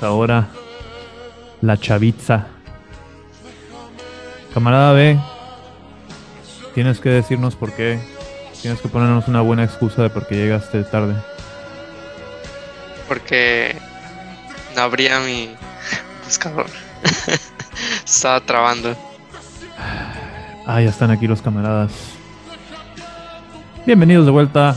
[0.03, 0.49] Ahora
[1.61, 2.47] la chaviza.
[4.55, 5.19] Camarada B,
[6.75, 8.01] tienes que decirnos por qué.
[8.63, 11.15] Tienes que ponernos una buena excusa de por qué llegaste tarde.
[13.09, 13.77] Porque
[14.77, 15.55] no abría mi
[16.25, 16.67] buscador.
[18.05, 18.97] Estaba trabando.
[20.67, 21.91] Ah, ya están aquí los camaradas.
[23.87, 24.77] Bienvenidos de vuelta,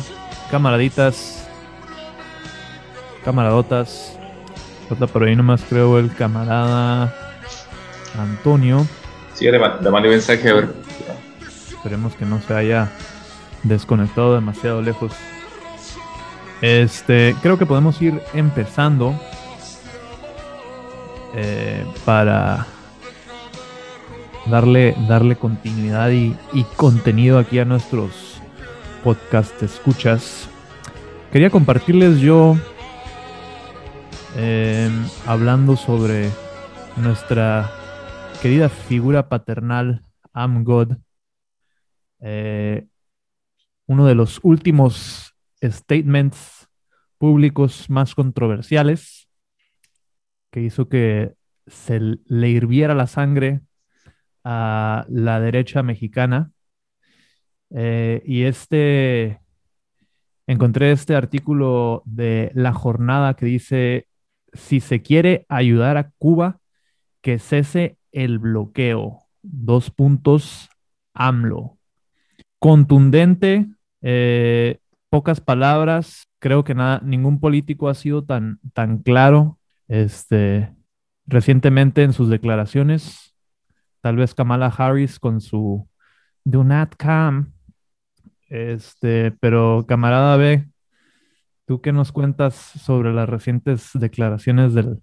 [0.50, 1.48] camaraditas,
[3.26, 4.13] camaradotas.
[4.96, 7.14] Por ahí nomás creo el camarada
[8.18, 8.86] Antonio.
[9.34, 10.74] Sí, le, le mandé mensaje a ver.
[11.70, 12.92] Esperemos que no se haya
[13.64, 15.14] desconectado demasiado lejos.
[16.62, 19.14] Este, creo que podemos ir empezando
[21.36, 22.68] eh, para
[24.46, 28.40] darle, darle continuidad y, y, contenido aquí a nuestros
[29.04, 30.48] podcast escuchas.
[31.32, 32.56] Quería compartirles yo
[34.36, 34.90] eh,
[35.26, 36.30] hablando sobre
[36.98, 37.70] nuestra
[38.42, 40.02] querida figura paternal,
[40.34, 40.98] Amgod.
[42.20, 42.88] Eh,
[43.86, 46.68] uno de los últimos statements
[47.18, 49.30] públicos más controversiales
[50.52, 51.36] que hizo que
[51.68, 53.62] se le hirviera la sangre
[54.44, 56.52] a la derecha mexicana.
[57.70, 59.42] Eh, y este,
[60.48, 64.08] encontré este artículo de La Jornada que dice,
[64.54, 66.60] si se quiere ayudar a Cuba,
[67.22, 69.20] que cese el bloqueo.
[69.42, 70.70] Dos puntos,
[71.14, 71.78] AMLO.
[72.60, 73.68] Contundente,
[74.02, 74.80] eh,
[75.10, 76.28] pocas palabras.
[76.40, 80.74] Creo que nada, ningún político ha sido tan, tan claro este,
[81.26, 83.36] recientemente en sus declaraciones.
[84.02, 85.88] Tal vez Kamala Harris con su
[86.44, 87.48] Do Not Come.
[88.50, 90.68] Este, pero camarada B,
[91.66, 95.02] ¿tú qué nos cuentas sobre las recientes declaraciones del,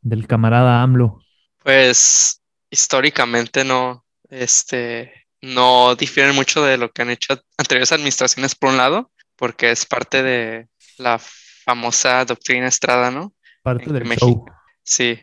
[0.00, 1.20] del camarada AMLO?
[1.62, 8.70] Pues históricamente no, este, no difieren mucho de lo que han hecho anteriores administraciones por
[8.70, 13.34] un lado, porque es parte de la famosa doctrina Estrada, ¿no?
[13.62, 14.26] Parte del México.
[14.26, 14.46] Show.
[14.82, 15.20] Sí.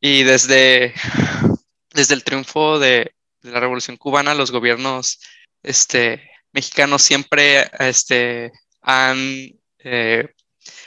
[0.00, 0.94] Y desde,
[1.92, 3.12] desde el triunfo de,
[3.42, 5.20] de, la Revolución Cubana, los gobiernos
[5.62, 10.28] este, mexicanos siempre este, han eh,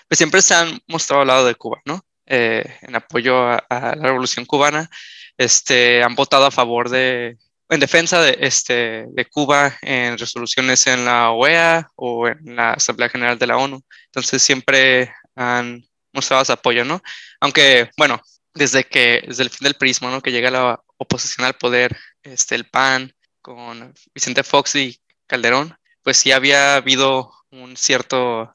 [0.07, 2.05] pues siempre se han mostrado al lado de Cuba, ¿no?
[2.25, 4.89] Eh, en apoyo a, a, la revolución cubana,
[5.37, 7.37] este, han votado a favor de,
[7.69, 13.09] en defensa de, este, de Cuba en resoluciones en la OEA o en la Asamblea
[13.09, 13.83] General de la ONU.
[14.05, 15.83] Entonces siempre han
[16.13, 17.01] mostrado su apoyo, ¿no?
[17.39, 18.21] Aunque, bueno,
[18.53, 20.21] desde que, desde el fin del prisma, ¿no?
[20.21, 26.17] Que llega la oposición al poder, este, el PAN, con Vicente Fox y Calderón, pues
[26.17, 28.51] sí había habido un cierto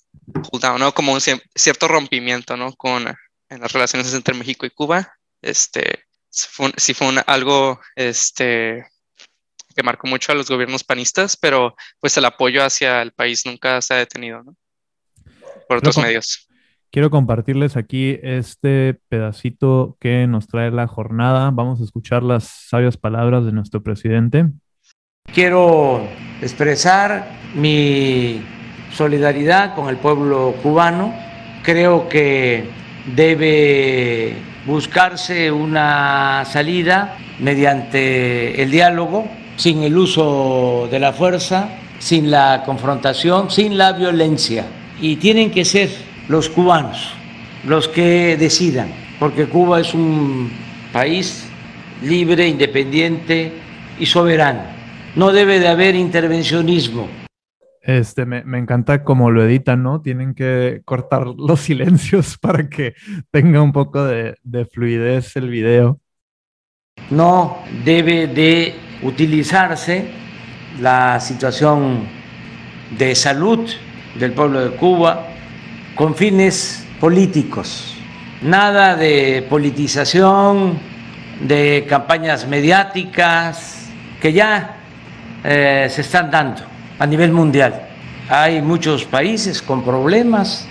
[0.78, 0.92] ¿no?
[0.92, 2.72] Como un cierto rompimiento, ¿no?
[2.72, 3.07] Con
[3.49, 5.14] en las relaciones entre México y Cuba.
[5.40, 8.86] Este, fue, sí fue algo, este,
[9.74, 13.80] que marcó mucho a los gobiernos panistas, pero pues el apoyo hacia el país nunca
[13.80, 14.57] se ha detenido, ¿no?
[15.68, 16.49] Por otros medios.
[16.90, 21.51] Quiero compartirles aquí este pedacito que nos trae la jornada.
[21.53, 24.46] Vamos a escuchar las sabias palabras de nuestro presidente.
[25.35, 26.07] Quiero
[26.41, 28.41] expresar mi
[28.93, 31.14] solidaridad con el pueblo cubano.
[31.62, 32.68] Creo que
[33.14, 34.35] debe
[34.66, 41.68] buscarse una salida mediante el diálogo, sin el uso de la fuerza,
[41.99, 44.66] sin la confrontación, sin la violencia.
[45.01, 45.91] Y tienen que ser
[46.29, 47.18] los cubanos
[47.64, 50.51] los que decidan, porque Cuba es un
[50.93, 51.45] país
[52.03, 53.53] libre, independiente
[53.99, 54.78] y soberano.
[55.19, 57.09] No debe de haber intervencionismo.
[57.83, 60.01] Este, me, me, encanta cómo lo editan, ¿no?
[60.01, 62.95] Tienen que cortar los silencios para que
[63.33, 65.99] tenga un poco de, de fluidez el video.
[67.11, 70.07] No debe de utilizarse
[70.81, 72.07] la situación
[72.97, 73.69] de salud
[74.21, 75.27] del pueblo de Cuba
[75.97, 77.97] con fines políticos.
[78.41, 80.79] Nada de politización,
[81.41, 83.91] de campañas mediáticas
[84.21, 84.78] que ya
[85.45, 86.62] eh, se están dando
[86.99, 87.89] a nivel mundial.
[88.28, 90.68] Hay muchos países con problemas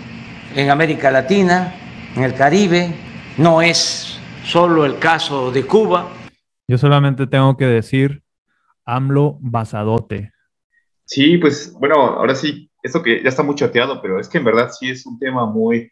[0.55, 1.73] en América Latina,
[2.15, 2.93] en el Caribe.
[3.37, 6.09] No es solo el caso de Cuba.
[6.67, 8.23] Yo solamente tengo que decir,
[8.85, 10.31] AMLO basadote.
[11.05, 14.45] Sí, pues bueno, ahora sí eso que ya está muy chateado, pero es que en
[14.45, 15.91] verdad sí es un tema muy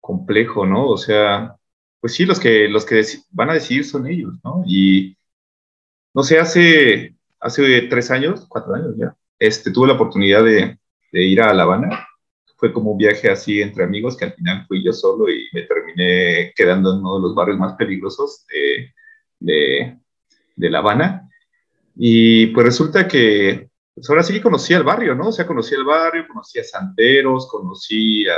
[0.00, 0.86] complejo, ¿no?
[0.88, 1.56] O sea,
[2.00, 4.62] pues sí, los que, los que van a decidir son ellos, ¿no?
[4.66, 5.16] Y
[6.14, 10.78] no sé, hace, hace tres años, cuatro años ya, este, tuve la oportunidad de,
[11.12, 12.06] de ir a La Habana.
[12.56, 15.62] Fue como un viaje así entre amigos que al final fui yo solo y me
[15.62, 18.92] terminé quedando en uno de los barrios más peligrosos de,
[19.38, 19.98] de,
[20.56, 21.28] de La Habana.
[21.96, 25.28] Y pues resulta que pues ahora sí que conocí el barrio, ¿no?
[25.28, 28.36] O sea, conocí el barrio, conocí a santeros, conocí a,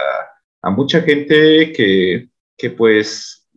[0.63, 3.49] a mucha gente que, que, pues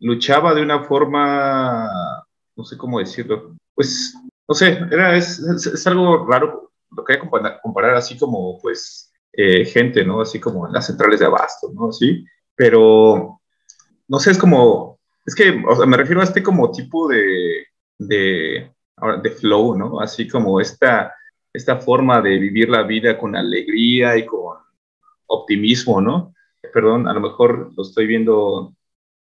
[0.00, 1.88] luchaba de una forma,
[2.56, 4.14] no sé cómo decirlo, pues,
[4.48, 9.64] no sé, era, es, es, algo raro, lo que comparar, comparar así como, pues, eh,
[9.64, 10.20] gente, ¿no?
[10.20, 11.88] Así como en las centrales de abasto, ¿no?
[11.88, 12.24] Así,
[12.54, 13.40] pero,
[14.08, 17.66] no sé, es como, es que, o sea, me refiero a este como tipo de,
[17.98, 18.70] de,
[19.22, 20.00] de flow, ¿no?
[20.00, 21.14] Así como esta
[21.52, 24.56] esta forma de vivir la vida con alegría y con
[25.26, 26.34] optimismo, ¿no?
[26.72, 28.74] Perdón, a lo mejor lo estoy viendo,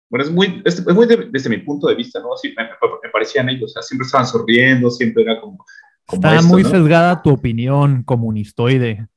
[0.10, 2.34] bueno, es muy, es, muy desde mi punto de vista, ¿no?
[2.34, 5.58] Así me, me, parecían ellos, o sea, siempre estaban sonriendo, siempre era como...
[6.06, 6.70] como Está esto, muy ¿no?
[6.70, 9.08] sesgada tu opinión comunistoide.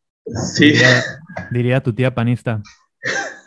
[0.55, 0.73] Sí.
[0.73, 1.05] Diría,
[1.51, 2.63] diría tu tía panista.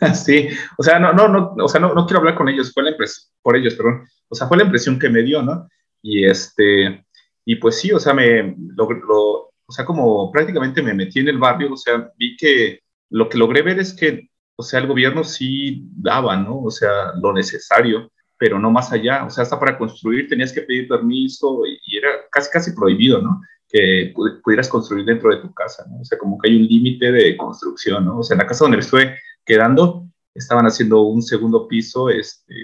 [0.14, 2.82] sí, o sea, no, no, no, o sea, no, no quiero hablar con ellos, fue
[2.82, 5.68] la impresión, por ellos, perdón, o sea, fue la impresión que me dio, ¿no?
[6.02, 7.04] Y este,
[7.44, 11.28] y pues sí, o sea, me, lo, lo, o sea, como prácticamente me metí en
[11.28, 12.80] el barrio, o sea, vi que
[13.10, 16.62] lo que logré ver es que, o sea, el gobierno sí daba, ¿no?
[16.62, 20.62] O sea, lo necesario, pero no más allá, o sea, hasta para construir tenías que
[20.62, 23.40] pedir permiso y, era casi, casi prohibido, ¿no?
[23.68, 26.00] Que pudieras construir dentro de tu casa, ¿no?
[26.00, 28.18] O sea, como que hay un límite de construcción, ¿no?
[28.18, 32.54] O sea, en la casa donde estuve quedando, estaban haciendo un segundo piso, este,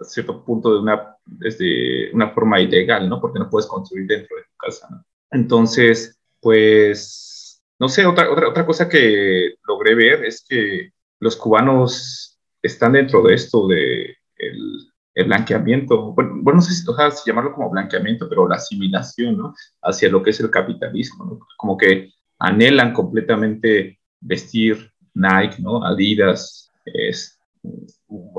[0.00, 3.20] a cierto punto de una, desde una forma ilegal, ¿no?
[3.20, 5.04] Porque no puedes construir dentro de tu casa, ¿no?
[5.30, 7.21] Entonces, pues,
[7.82, 13.24] no sé, otra, otra, otra cosa que logré ver es que los cubanos están dentro
[13.24, 17.52] de esto de el, el blanqueamiento, bueno, bueno, no sé si, o sea, si llamarlo
[17.52, 19.54] como blanqueamiento, pero la asimilación, ¿no?
[19.82, 21.40] Hacia lo que es el capitalismo, ¿no?
[21.56, 25.84] Como que anhelan completamente vestir Nike, ¿no?
[25.84, 27.36] Adidas, es,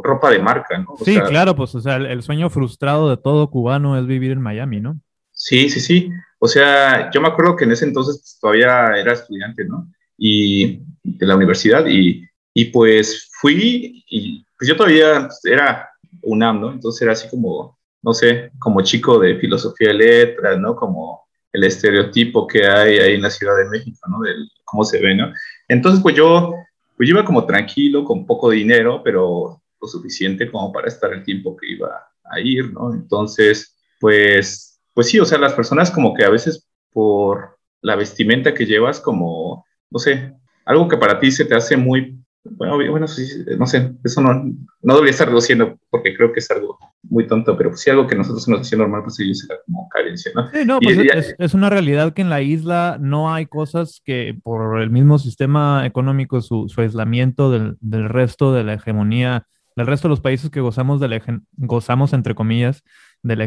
[0.01, 0.93] ropa de marca, ¿no?
[0.93, 4.07] O sí, sea, claro, pues, o sea, el, el, sueño frustrado de todo cubano es
[4.07, 5.01] vivir en Miami, ¿no?
[5.33, 6.09] Sí, sí, sí.
[6.45, 9.87] O sea, yo me acuerdo que en ese entonces pues, todavía era estudiante, ¿no?
[10.17, 15.89] Y de la universidad y, y pues fui y pues yo todavía era
[16.21, 16.73] UNAM, ¿no?
[16.73, 20.75] Entonces era así como, no sé, como chico de filosofía de letras, ¿no?
[20.75, 24.19] Como el estereotipo que hay ahí en la Ciudad de México, ¿no?
[24.19, 25.31] Del cómo se ve, ¿no?
[25.69, 26.55] Entonces, pues yo,
[26.97, 31.55] pues iba como tranquilo, con poco dinero, pero lo suficiente como para estar el tiempo
[31.55, 32.93] que iba a ir, ¿no?
[32.93, 38.53] Entonces, pues, pues sí, o sea, las personas como que a veces por la vestimenta
[38.53, 40.33] que llevas, como, no sé,
[40.65, 43.25] algo que para ti se te hace muy bueno, bueno, sí,
[43.57, 44.33] no sé, eso no,
[44.81, 48.15] no debería estar reduciendo porque creo que es algo muy tonto, pero si algo que
[48.15, 50.49] nosotros nos hacía normal, pues ellos era como carencia, ¿no?
[50.49, 54.37] Sí, no, pues es, es, una realidad que en la isla no hay cosas que
[54.43, 59.88] por el mismo sistema económico, su, su aislamiento del, del, resto de la hegemonía, del
[59.88, 61.21] resto de los países que gozamos, de la,
[61.57, 62.84] gozamos entre comillas,
[63.21, 63.45] de la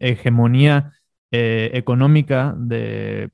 [0.00, 0.92] hegemonía
[1.30, 3.30] eh, económica de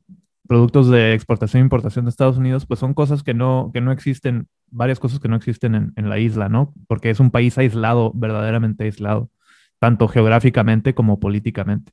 [0.49, 3.93] productos de exportación e importación de Estados Unidos, pues son cosas que no, que no
[3.93, 6.74] existen, varias cosas que no existen en, en, la isla, ¿no?
[6.88, 9.30] Porque es un país aislado, verdaderamente aislado,
[9.78, 11.93] tanto geográficamente como políticamente.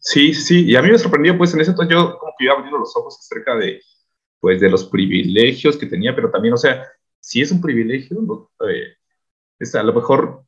[0.00, 2.54] Sí, sí, y a mí me sorprendió, pues en ese entonces yo como que iba
[2.54, 3.80] abriendo los ojos acerca de,
[4.40, 6.84] pues, de los privilegios que tenía, pero también, o sea,
[7.20, 8.94] si es un privilegio, eh,
[9.58, 10.46] es a lo mejor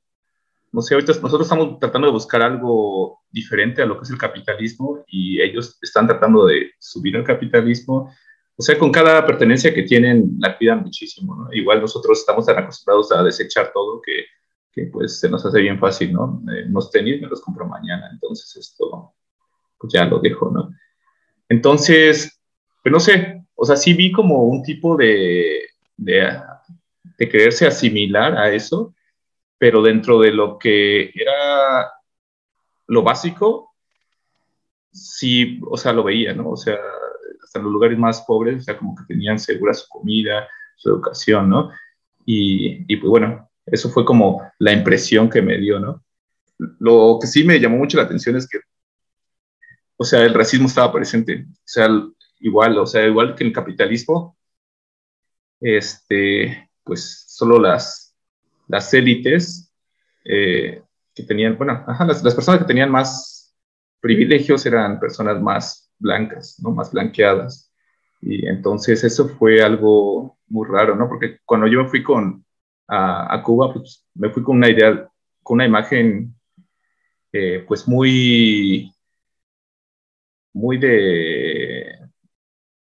[0.70, 4.18] no sé, ahorita nosotros estamos tratando de buscar algo diferente a lo que es el
[4.18, 8.12] capitalismo y ellos están tratando de subir al capitalismo.
[8.56, 11.52] O sea, con cada pertenencia que tienen la cuidan muchísimo, ¿no?
[11.52, 14.24] Igual nosotros estamos tan acostumbrados a desechar todo que,
[14.72, 16.42] que pues se nos hace bien fácil, ¿no?
[16.52, 19.14] Eh, unos tenis me los compro mañana, entonces esto
[19.78, 20.70] pues ya lo dejo, ¿no?
[21.48, 22.42] Entonces,
[22.82, 25.60] pues no sé, o sea, sí vi como un tipo de,
[25.96, 26.28] de,
[27.16, 28.92] de quererse asimilar a eso,
[29.58, 31.90] pero dentro de lo que era
[32.86, 33.74] lo básico,
[34.90, 36.50] sí, o sea, lo veía, ¿no?
[36.50, 36.78] O sea,
[37.42, 41.50] hasta los lugares más pobres, o sea, como que tenían segura su comida, su educación,
[41.50, 41.70] ¿no?
[42.24, 46.04] Y, y pues bueno, eso fue como la impresión que me dio, ¿no?
[46.78, 48.58] Lo que sí me llamó mucho la atención es que,
[49.96, 51.88] o sea, el racismo estaba presente, o sea,
[52.40, 54.36] igual, o sea, igual que en el capitalismo,
[55.60, 58.07] este, pues solo las
[58.68, 59.72] las élites
[60.24, 60.82] eh,
[61.14, 63.56] que tenían, bueno, las, las, personas que tenían más
[64.00, 66.70] privilegios eran personas más blancas, ¿no?
[66.70, 67.72] Más blanqueadas.
[68.20, 71.08] Y entonces eso fue algo muy raro, ¿no?
[71.08, 72.44] Porque cuando yo me fui con,
[72.86, 75.08] a, a Cuba, pues me fui con una idea,
[75.42, 76.34] con una imagen,
[77.32, 78.92] eh, pues muy,
[80.52, 81.98] muy de,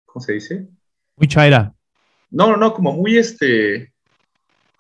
[0.06, 0.68] ¿cómo se dice?
[1.16, 1.74] Muy chaira.
[2.30, 3.91] No, no, como muy este,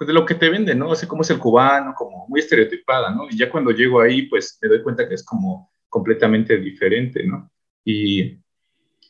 [0.01, 0.89] pues, de lo que te venden, ¿no?
[0.89, 3.29] O sea, cómo es el cubano, como muy estereotipada, ¿no?
[3.29, 7.51] Y ya cuando llego ahí, pues me doy cuenta que es como completamente diferente, ¿no?
[7.85, 8.35] Y,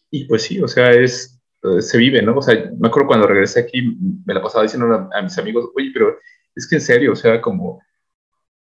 [0.09, 2.35] y pues sí, o sea, es, eh, se vive, ¿no?
[2.35, 5.69] O sea, me acuerdo cuando regresé aquí, me la pasaba diciendo a, a mis amigos,
[5.77, 6.19] oye, pero
[6.53, 7.81] es que en serio, o sea, como,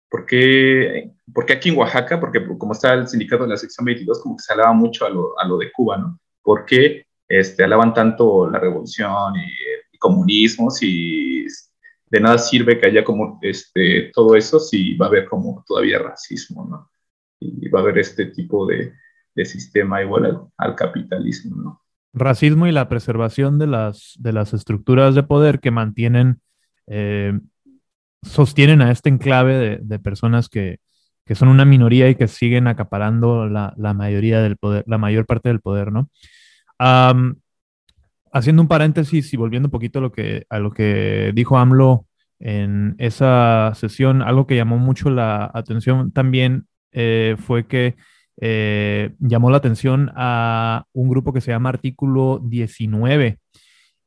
[0.07, 2.19] ¿por qué, ¿por qué aquí en Oaxaca?
[2.19, 5.09] Porque como está el sindicato de la sección 22, como que se alaba mucho a
[5.09, 6.19] lo, a lo de Cuba, ¿no?
[6.43, 9.51] ¿Por qué este, alaban tanto la revolución y,
[9.91, 11.47] y comunismo si
[12.09, 15.99] de nada sirve que haya como este, todo eso si va a haber como todavía
[15.99, 16.91] racismo, ¿no?
[17.39, 18.93] Y va a haber este tipo de,
[19.35, 21.81] de sistema igual al, capitalismo, ¿no?
[22.13, 26.41] Racismo y la preservación de las, de las estructuras de poder que mantienen,
[26.87, 27.39] eh,
[28.23, 30.79] sostienen a este enclave de, de personas que,
[31.25, 35.27] que, son una minoría y que siguen acaparando la, la, mayoría del poder, la mayor
[35.27, 36.09] parte del poder, ¿no?
[36.79, 37.35] Um,
[38.31, 42.05] haciendo un paréntesis y volviendo un poquito a lo que, a lo que dijo AMLO
[42.39, 47.95] en esa sesión, algo que llamó mucho la atención también eh, fue que
[48.41, 53.39] eh, llamó la atención a un grupo que se llama Artículo 19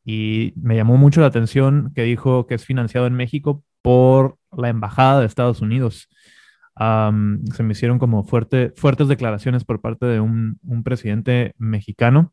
[0.05, 4.68] y me llamó mucho la atención que dijo que es financiado en México por la
[4.70, 6.09] Embajada de Estados Unidos.
[6.79, 12.33] Se me hicieron como fuerte, fuertes declaraciones por parte de un presidente mexicano.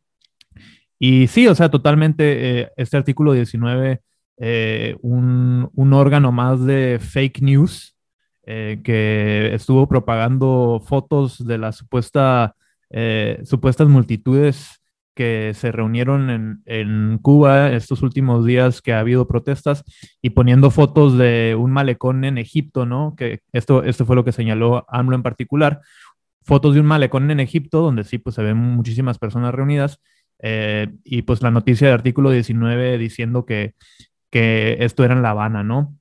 [1.00, 4.02] Y sí, o sea, totalmente, eh, este artículo 19,
[4.38, 7.96] eh, un, un, órgano más de fake news
[8.46, 12.56] eh, que estuvo propagando fotos de las supuesta,
[13.44, 14.82] supuestas multitudes
[15.16, 19.84] que se reunieron en, en, Cuba estos últimos días que ha habido protestas
[20.22, 23.16] y poniendo fotos de un malecón en Egipto, ¿no?
[23.16, 25.82] Que esto, esto fue lo que señaló AMLO en particular,
[26.44, 30.00] fotos de un malecón en Egipto donde sí, pues se ven muchísimas personas reunidas
[30.40, 33.76] eh, y pues la noticia de artículo 19 diciendo que,
[34.30, 35.96] que esto era en La Habana, ¿no?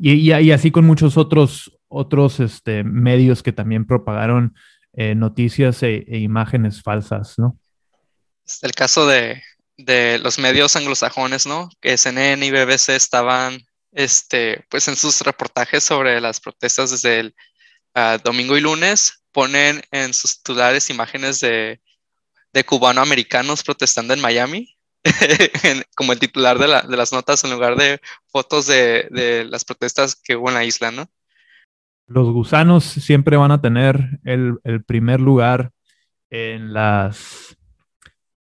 [0.00, 4.54] Y, y, así con muchos otros, otros este, medios que también propagaron
[4.94, 7.58] eh, noticias e, e, imágenes falsas, ¿no?
[8.62, 9.42] El caso de,
[9.76, 11.68] de, los medios anglosajones, ¿no?
[11.80, 13.60] Que CNN y BBC estaban,
[13.92, 17.34] este, pues en sus reportajes sobre las protestas desde el
[17.94, 21.80] uh, domingo y lunes, ponen en sus titulares imágenes de
[22.58, 24.76] de cubanoamericanos protestando en Miami,
[25.96, 30.48] como el titular de, las notas en lugar de fotos de, las protestas que hubo
[30.48, 31.06] en la isla, ¿no?
[32.08, 35.70] Los gusanos siempre van a tener el, primer lugar
[36.30, 37.56] en las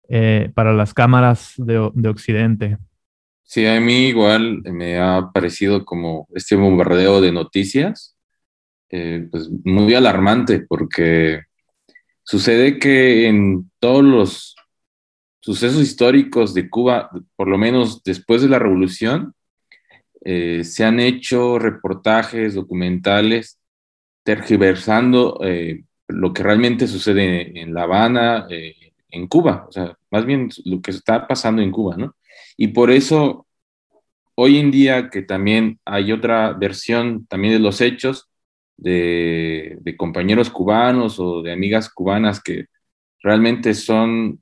[0.10, 1.78] eh, para las cámaras de,
[2.10, 2.78] Occidente.
[3.44, 8.18] Sí, a mí igual me ha parecido como este bombardeo de noticias,
[8.90, 11.44] eh, pues muy alarmante, porque
[12.24, 14.56] sucede que en todos los
[15.40, 19.34] sucesos históricos de Cuba, por lo menos después de la revolución,
[20.24, 23.60] eh, se han hecho reportajes, documentales,
[24.24, 30.26] tergiversando eh, lo que realmente sucede en La Habana, eh, en Cuba, o sea, más
[30.26, 32.16] bien lo que está pasando en Cuba, ¿no?
[32.56, 33.48] Y por eso,
[34.36, 38.31] hoy en día que también hay otra versión también de los hechos
[38.82, 42.66] de, de compañeros cubanos o de amigas cubanas que
[43.24, 44.40] realmente son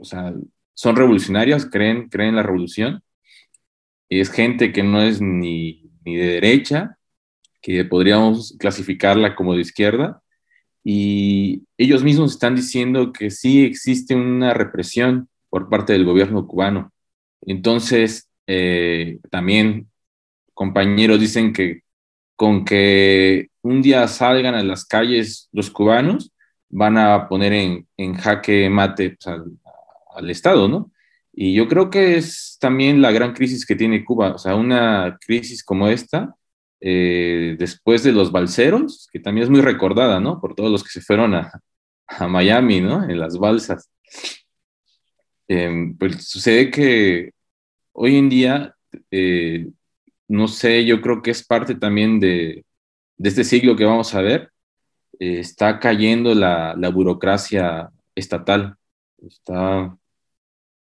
[0.00, 0.34] o sea,
[0.74, 3.02] son revolucionarios, creen, creen en la revolución.
[4.08, 6.96] Y es gente que no es ni, ni de derecha,
[7.60, 10.22] que podríamos clasificarla como de izquierda.
[10.84, 16.92] Y ellos mismos están diciendo que sí existe una represión por parte del gobierno cubano.
[17.42, 19.90] Entonces, eh, también
[20.54, 21.82] compañeros dicen que
[22.36, 26.32] con que un día salgan a las calles los cubanos,
[26.70, 29.36] van a poner en, en jaque mate pues,
[30.14, 30.90] al Estado, ¿no?
[31.32, 35.18] Y yo creo que es también la gran crisis que tiene Cuba, o sea, una
[35.24, 36.34] crisis como esta,
[36.80, 40.40] eh, después de los balseros, que también es muy recordada, ¿no?
[40.40, 41.50] Por todos los que se fueron a,
[42.28, 43.04] Miami, ¿no?
[43.04, 43.90] En las balsas.
[45.46, 47.32] Em, pues sucede que
[47.92, 48.74] hoy en día,
[49.10, 49.68] eh,
[50.28, 52.64] no sé, yo creo que es parte también de,
[53.18, 54.50] este siglo que vamos a ver,
[55.18, 58.76] eh, está cayendo la, la burocracia estatal,
[59.20, 59.96] está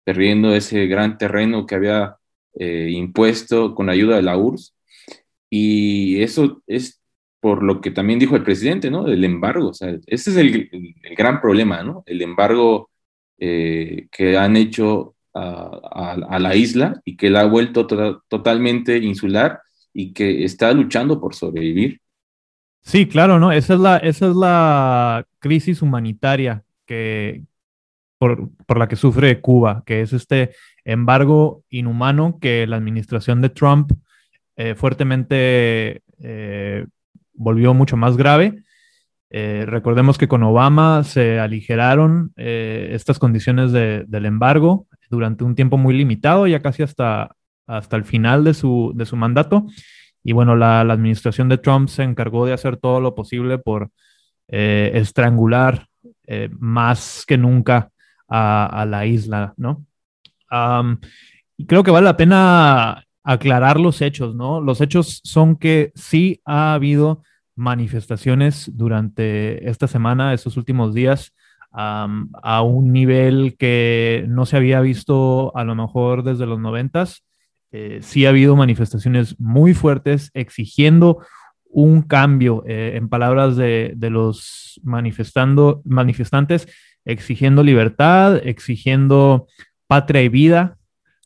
[0.05, 2.17] perdiendo ese gran terreno que había
[2.55, 4.75] eh, impuesto con ayuda de la URSS.
[5.51, 7.01] Y eso es
[7.41, 9.07] por lo que también dijo el presidente, ¿no?
[9.09, 10.71] El embargo, o sea, ese es el,
[11.17, 12.03] gran problema, ¿no?
[12.07, 12.91] El embargo
[13.39, 19.61] eh, que han hecho a, la isla y que la ha vuelto tota-, totalmente insular
[19.93, 22.01] y que está luchando por sobrevivir.
[22.83, 23.53] Sí, claro, ¿no?
[23.53, 27.45] Esa es la, esa es la crisis humanitaria que,
[28.19, 30.51] por, la que sufre Cuba, que es este
[30.85, 33.93] embargo inhumano que la administración de Trump
[34.57, 36.87] eh, fuertemente eh,
[37.33, 38.63] volvió mucho más grave.
[39.31, 45.95] Eh, recordemos que con Obama se aligeraron estas condiciones del embargo durante un tiempo muy
[45.95, 49.67] limitado, ya casi hasta, hasta el final de su, de su mandato.
[50.23, 53.91] Y bueno, la, administración de Trump se encargó de hacer todo lo posible por
[54.49, 55.87] estrangular
[56.59, 57.91] más que nunca
[58.29, 59.85] a, la isla, ¿no?
[61.57, 64.61] y creo que vale la pena aclarar los hechos, ¿no?
[64.61, 67.23] Los hechos son que sí ha habido
[67.55, 71.35] manifestaciones durante esta semana, estos últimos días,
[71.73, 77.23] a un nivel que no se había visto a lo mejor desde los noventas.
[77.73, 81.25] Eh, sí ha habido manifestaciones muy fuertes exigiendo
[81.73, 86.67] un cambio, eh, en palabras de, los manifestando, manifestantes,
[87.05, 89.47] exigiendo libertad, exigiendo
[89.87, 90.79] patria y vida,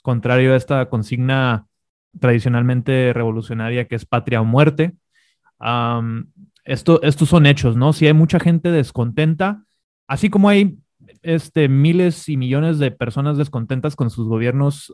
[0.03, 1.67] contrario a esta consigna
[2.21, 4.93] tradicionalmente revolucionaria que es patria o muerte.
[6.65, 7.95] esto, estos son hechos, ¿no?
[7.95, 9.65] Si hay mucha gente descontenta,
[10.07, 10.79] así como hay
[11.23, 14.93] este, miles y millones de personas descontentas con sus gobiernos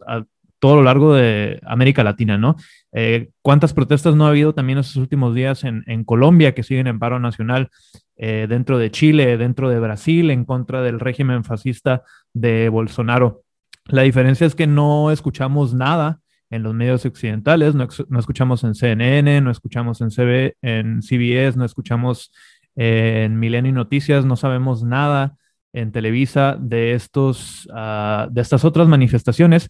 [0.61, 2.57] todo lo largo de América Latina, ¿no?
[2.93, 6.99] Eh, ¿Cuántas protestas no ha habido también estos últimos días en, Colombia que siguen en
[6.99, 7.71] paro nacional?
[8.17, 12.03] Eh, dentro de Chile, dentro de Brasil, en contra del régimen fascista
[12.35, 13.43] de Bolsonaro.
[13.87, 17.89] La diferencia es que no escuchamos nada en los medios occidentales, no,
[18.19, 22.33] escuchamos en CNN, no escuchamos en, CB, en CBS, no escuchamos
[22.77, 25.37] en Milenio Noticias, no sabemos nada
[25.73, 29.69] en Televisa de, estos, ah, de estas otras manifestaciones,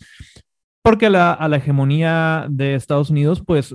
[0.83, 3.74] porque a la, hegemonía de Estados Unidos, pues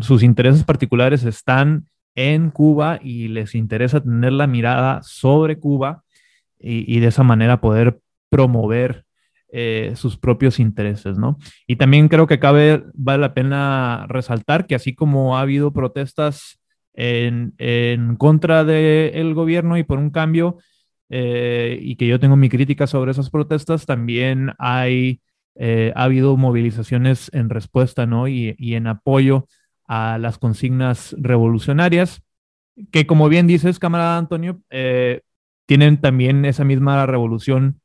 [0.00, 6.04] sus intereses particulares están en Cuba y les interesa tener la mirada sobre Cuba
[6.58, 8.00] y, de esa manera poder
[8.30, 9.04] promover
[9.52, 11.38] eh, sus propios intereses, ¿no?
[11.66, 16.58] Y también creo que cabe, vale la pena resaltar que así como ha habido protestas
[16.94, 20.58] en, contra del gobierno y por un cambio,
[21.10, 25.20] eh, y que yo tengo mi crítica sobre esas protestas, también hay,
[25.56, 28.26] eh, ha habido movilizaciones en respuesta, ¿no?
[28.28, 29.46] Y, en apoyo
[29.86, 32.22] a las consignas revolucionarias,
[32.90, 35.20] que como bien dices, camarada Antonio, eh,
[35.66, 37.80] tienen también esa misma revolución,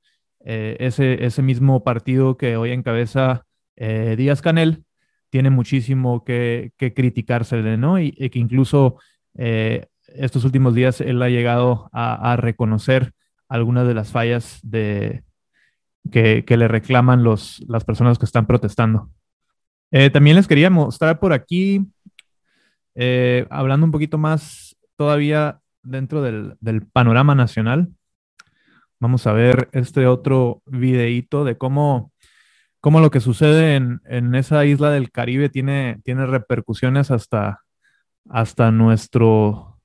[0.46, 3.46] eh, ese, mismo partido que hoy encabeza
[3.76, 4.84] Díaz Canel,
[5.30, 8.00] tiene muchísimo que, que criticársele, ¿no?
[8.00, 8.98] Y, que incluso
[9.36, 13.14] estos últimos días él ha llegado a, reconocer
[13.48, 15.24] algunas de las fallas de,
[16.12, 19.10] que, le reclaman los, las personas que están protestando.
[20.14, 21.86] también les quería mostrar por aquí,
[23.50, 27.90] hablando un poquito más todavía dentro del, panorama nacional.
[29.00, 32.12] Vamos a ver este otro videíto de cómo,
[32.82, 37.62] cómo lo que sucede en, esa isla del Caribe tiene, tiene repercusiones hasta,
[38.30, 39.80] hasta nuestro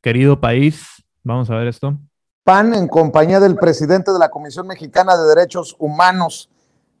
[0.00, 1.04] querido país.
[1.22, 1.98] Vamos a ver esto.
[2.44, 6.50] PAN en compañía del presidente de la Comisión Mexicana de Derechos Humanos,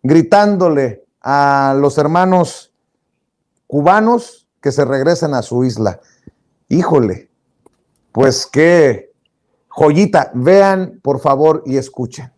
[0.02, 2.72] gritándole a los hermanos
[3.66, 6.00] cubanos que se regresen a su isla.
[6.68, 7.30] Híjole,
[8.12, 9.12] pues qué
[9.68, 10.30] joyita.
[10.34, 12.32] Vean, por favor, y escuchen.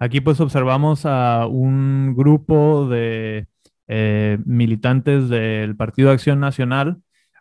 [0.00, 3.48] Aquí pues observamos a un grupo de
[3.88, 6.98] eh, militantes del Partido Acción Nacional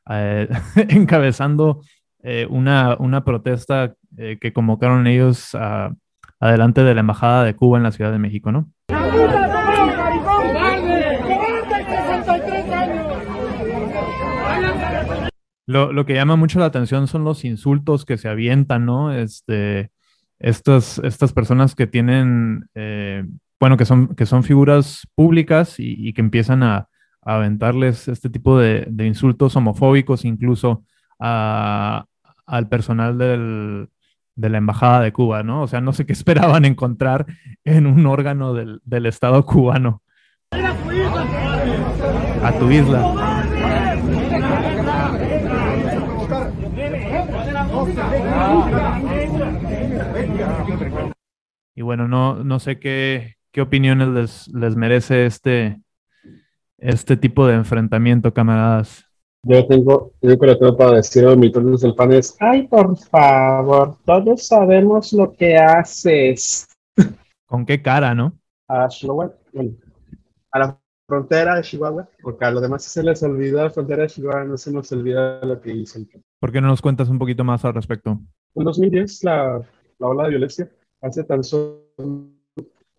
[0.10, 0.48] eh,
[0.90, 1.82] encabezando
[2.24, 3.94] eh, una, una, protesta
[4.42, 5.56] que convocaron ellos
[6.40, 8.72] adelante de la Embajada de Cuba en la Ciudad de México, ¿no?
[15.68, 19.14] Lo, lo, que llama mucho la atención son los insultos que se avientan, ¿no?
[19.14, 19.92] Este,
[20.40, 23.26] estas, estas personas que tienen, eh,
[23.60, 26.88] bueno, que son, que son figuras públicas y, que empiezan a,
[27.22, 30.84] a, aventarles este tipo de, de insultos homofóbicos, incluso
[31.20, 32.06] a,
[32.46, 33.90] al personal del,
[34.36, 35.64] de la Embajada de Cuba, ¿no?
[35.64, 37.26] O sea, no sé qué esperaban encontrar
[37.64, 40.02] en un órgano del, del Estado cubano.
[42.44, 43.14] A tu isla.
[51.78, 55.80] Y bueno, no, no sé qué, qué opiniones les, les merece este,
[56.80, 59.06] este tipo de enfrentamiento, camaradas.
[59.44, 62.98] Yo tengo, yo creo que tengo para decir a mi del pan es, ay, por
[62.98, 66.66] favor, todos sabemos lo que haces.
[67.46, 68.34] ¿Con qué cara, no?
[68.68, 69.76] A Chihuahua, bueno,
[70.50, 74.10] a la frontera de Chihuahua, porque a los demás se les olvidó la frontera de
[74.10, 76.00] Chihuahua, no se nos olvida lo que hizo.
[76.40, 78.20] ¿Por qué no nos cuentas un poquito más al respecto?
[78.56, 79.62] En 2010, la,
[80.00, 80.72] la ola de violencia,
[81.02, 81.88] hace tan solo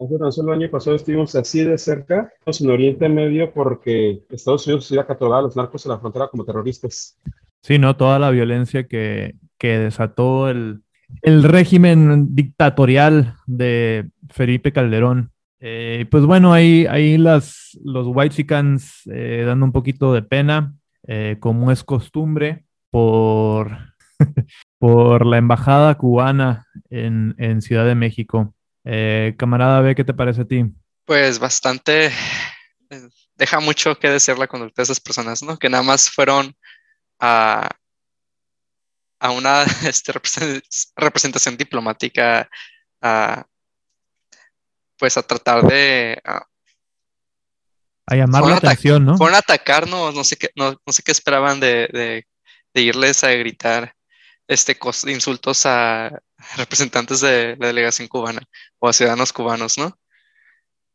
[0.01, 5.03] Hace tan año pasado estuvimos así de cerca, en Oriente Medio, porque Estados Unidos iba
[5.03, 7.19] a catalogar a los narcos en la frontera como terroristas.
[7.63, 7.97] Sí, ¿no?
[7.97, 10.83] Toda la violencia que, que desató el,
[11.23, 15.33] el, régimen dictatorial de Felipe Calderón.
[15.59, 20.77] Eh, pues bueno, ahí, ahí las, los White Chickens eh, dando un poquito de pena,
[21.09, 23.73] eh, como es costumbre, por,
[24.79, 28.55] por la embajada cubana en, en Ciudad de México.
[28.85, 30.65] Eh, camarada B, ¿qué te parece a ti?
[31.05, 35.59] Pues bastante, eh, deja mucho que decir la conducta de esas personas, ¿no?
[35.59, 36.57] Que nada más fueron
[37.19, 37.69] a,
[39.19, 40.13] a una este,
[40.97, 42.49] representación diplomática,
[43.03, 43.45] a,
[44.97, 46.21] pues a tratar de...
[46.25, 46.47] A,
[48.15, 49.19] llamar la atención, ¿no?
[49.19, 52.27] Fueron a atacarnos, no sé qué, no, sé qué esperaban de, de,
[52.73, 53.95] de irles a gritar
[54.49, 54.77] este,
[55.07, 56.11] insultos a
[56.57, 58.43] representantes de la delegación cubana
[58.79, 59.97] o a ciudadanos cubanos, ¿no?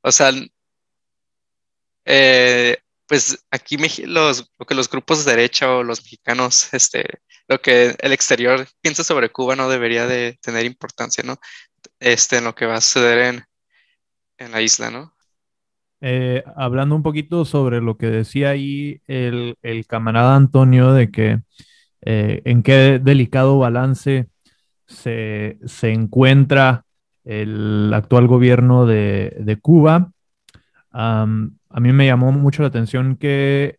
[0.01, 0.32] O sea,
[2.06, 2.78] eh,
[3.08, 7.06] pues aquí los, lo que los grupos de derecha o los mexicanos, este,
[7.47, 11.38] lo que el exterior piensa sobre Cuba no debería de tener importancia, ¿no?
[11.99, 13.43] Este, en lo que va a suceder en,
[14.38, 15.14] en la isla, ¿no?
[16.01, 21.39] Eh, hablando un poquito sobre lo que decía ahí el, el camarada Antonio de que
[22.06, 24.28] eh, en qué delicado balance
[24.88, 26.86] se, encuentra
[27.24, 30.12] el actual gobierno de, Cuba.
[30.91, 33.78] a mí me llamó mucho la atención que,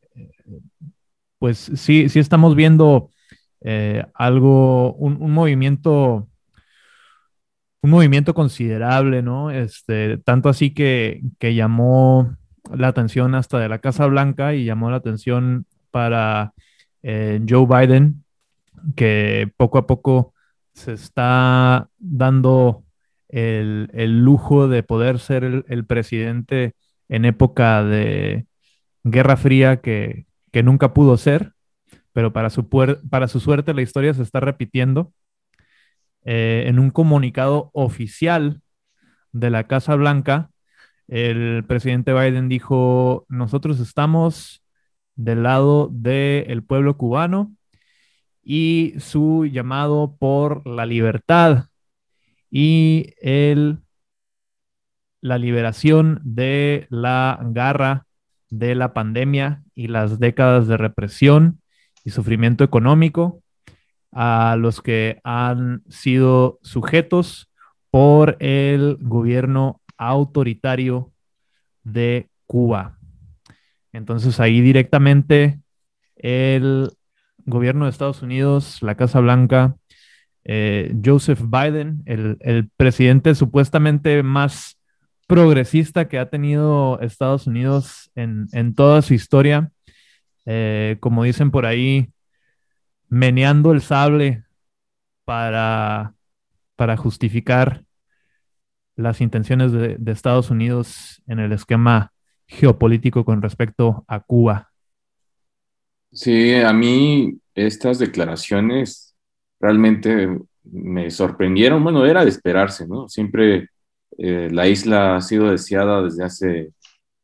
[1.38, 3.10] pues sí, sí estamos viendo
[3.60, 6.28] eh, algo, un, movimiento,
[7.82, 9.50] un movimiento considerable, ¿no?
[9.50, 12.36] Este, tanto así que, que llamó
[12.74, 16.54] la atención hasta de la Casa Blanca y llamó la atención para
[17.04, 18.24] eh, Joe Biden,
[18.96, 20.34] que poco a poco
[20.72, 22.84] se está dando
[23.28, 26.74] el, lujo de poder ser el, presidente
[27.08, 28.46] en época de
[29.04, 30.26] Guerra Fría que,
[30.64, 31.52] nunca pudo ser,
[32.12, 32.68] pero para su,
[33.10, 35.12] para su suerte la historia se está repitiendo.
[36.24, 38.62] eh, en un comunicado oficial
[39.32, 40.50] de la Casa Blanca,
[41.08, 44.63] el presidente Biden dijo, nosotros estamos
[45.16, 47.54] del lado del pueblo cubano
[48.42, 51.66] y su llamado por la libertad
[52.50, 53.78] y el,
[55.20, 58.06] la liberación de la garra
[58.50, 61.60] de la pandemia y las décadas de represión
[62.04, 63.42] y sufrimiento económico
[64.12, 67.50] a los que han sido sujetos
[67.90, 71.12] por el gobierno autoritario
[71.82, 72.98] de Cuba.
[73.94, 75.60] Entonces ahí directamente
[76.16, 76.90] el
[77.46, 79.76] gobierno de Estados Unidos, la Casa Blanca,
[80.42, 84.80] eh, Joseph Biden, el, presidente supuestamente más
[85.28, 89.70] progresista que ha tenido Estados Unidos en, toda su historia,
[90.44, 92.10] eh, como dicen por ahí,
[93.08, 94.42] meneando el sable
[95.24, 96.14] para,
[96.74, 97.84] para justificar
[98.96, 102.13] las intenciones de Estados Unidos en el esquema
[102.46, 104.70] geopolítico con respecto a Cuba.
[106.12, 109.16] Sí, a mí estas declaraciones
[109.60, 111.82] realmente me sorprendieron.
[111.82, 113.08] Bueno, era de esperarse, ¿no?
[113.08, 113.68] Siempre
[114.18, 116.72] eh, la isla ha sido deseada desde hace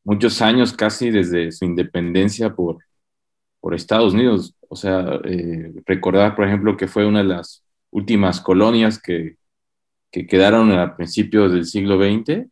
[0.04, 2.78] muchos años, casi desde su independencia por,
[3.60, 4.56] por Estados Unidos.
[4.68, 9.36] O sea, eh, recordar, por ejemplo, que fue una de las últimas colonias que,
[10.10, 12.46] que quedaron a principios del siglo XX,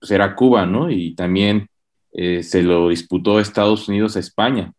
[0.00, 0.90] pues era Cuba, ¿no?
[0.90, 1.68] Y también
[2.12, 4.72] eh, se lo disputó Estados Unidos a España.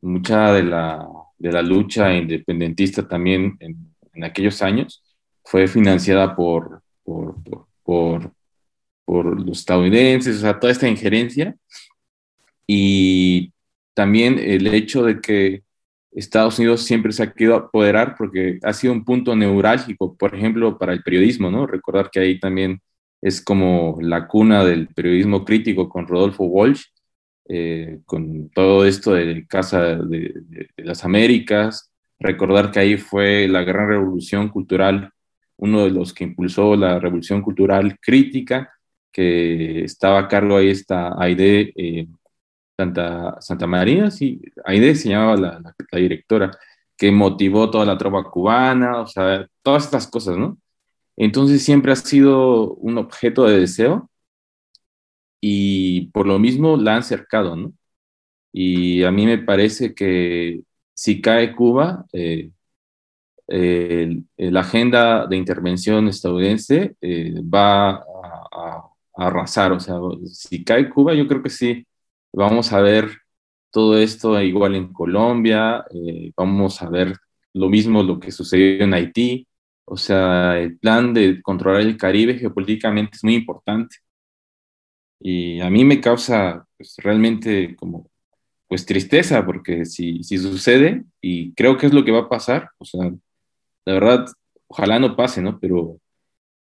[0.00, 1.06] Mucha de la,
[1.38, 3.94] de la lucha independentista también en,
[4.24, 5.02] aquellos años
[5.44, 7.34] fue financiada por, por,
[7.82, 8.32] por,
[9.04, 11.54] por, los estadounidenses, o sea, toda esta injerencia.
[12.66, 13.52] Y
[13.94, 15.62] también el hecho de que
[16.12, 20.78] Estados Unidos siempre se ha querido apoderar porque ha sido un punto neurálgico, por ejemplo,
[20.78, 21.66] para el periodismo, ¿no?
[21.66, 22.80] Recordar que ahí también
[23.20, 26.84] es como la cuna del periodismo crítico con Rodolfo Walsh,
[27.48, 30.34] eh, con todo esto de Casa de,
[30.76, 35.12] las Américas, recordar que ahí fue la gran revolución cultural,
[35.56, 38.72] uno de los que impulsó la revolución cultural crítica,
[39.12, 42.08] que estaba a cargo ahí esta Aide eh,
[42.76, 46.50] Santa, Santa María, sí, Aide se llamaba la, la directora,
[46.96, 50.58] que motivó toda la tropa cubana, o sea, todas estas cosas, ¿no?
[51.16, 54.10] Entonces siempre ha sido un objeto de deseo
[55.40, 57.72] y por lo mismo la han cercado, ¿no?
[58.52, 60.62] Y a mí me parece que
[60.94, 62.06] si cae Cuba,
[63.48, 69.72] eh, la agenda de intervención estadounidense eh, va a, arrasar.
[69.72, 69.96] O sea,
[70.26, 71.86] si cae Cuba, yo creo que sí,
[72.32, 73.10] vamos a ver
[73.70, 77.16] todo esto igual en Colombia, eh, vamos a ver
[77.54, 79.48] lo mismo lo que sucedió en Haití,
[79.86, 83.96] o sea, el plan de controlar el Caribe geopolíticamente es muy importante.
[85.20, 88.10] Y a mí me causa pues, realmente como
[88.68, 92.70] pues tristeza, porque si, si sucede, y creo que es lo que va a pasar,
[92.78, 93.12] o sea,
[93.86, 94.26] la verdad,
[94.68, 95.60] ojalá no pase, ¿no?
[95.60, 96.00] Pero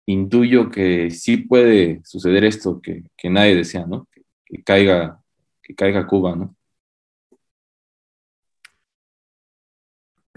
[0.07, 4.07] intuyo que sí puede suceder esto que, que nadie desea, ¿no?
[4.13, 5.21] Que, que, caiga,
[5.63, 6.56] que caiga Cuba, ¿no?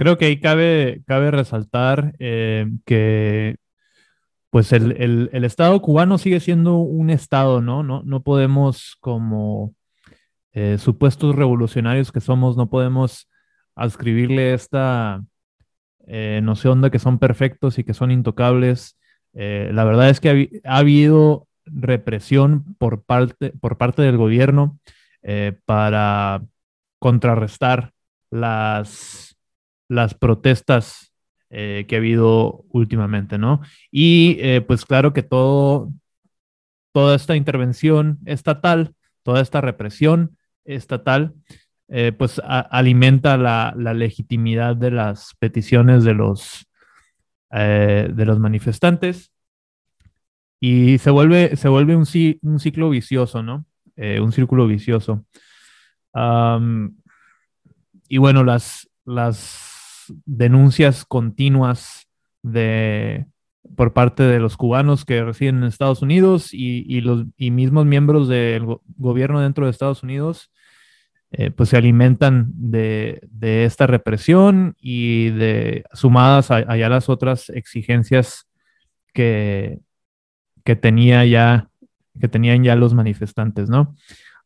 [0.01, 3.57] Creo que ahí cabe, cabe resaltar eh, que
[4.49, 7.83] pues el, Estado cubano sigue siendo un Estado, ¿no?
[7.83, 9.75] No, no podemos, como
[10.55, 13.29] eh, supuestos revolucionarios que somos, no podemos
[13.75, 15.23] adscribirle esta
[16.07, 18.97] eh, noción de que son perfectos y que son intocables.
[19.35, 24.79] la verdad es que ha, habido represión por parte, por parte del gobierno
[25.67, 26.43] para
[26.99, 27.93] contrarrestar
[28.31, 29.30] las
[29.91, 31.13] las protestas
[31.51, 33.61] eh, que ha habido últimamente, ¿no?
[33.91, 35.93] Y eh, pues claro que todo,
[36.93, 41.35] toda esta intervención estatal, toda esta represión estatal,
[41.89, 46.69] eh, pues alimenta la, legitimidad de las peticiones de los,
[47.51, 49.33] de los manifestantes
[50.61, 52.07] y se vuelve, se vuelve un,
[52.43, 53.67] un ciclo vicioso, ¿no?
[53.97, 55.27] un círculo vicioso.
[58.09, 59.70] y bueno, las, las
[60.25, 62.09] denuncias continuas
[62.43, 63.27] de,
[63.77, 68.67] por parte de los cubanos que residen en Estados Unidos y, los mismos miembros del
[68.97, 70.51] gobierno dentro de Estados Unidos,
[71.33, 78.49] eh, pues se alimentan de, esta represión y de sumadas allá las otras exigencias
[79.13, 79.81] que,
[80.65, 81.69] que, tenía ya,
[82.21, 83.95] que tenían ya los manifestantes, ¿no?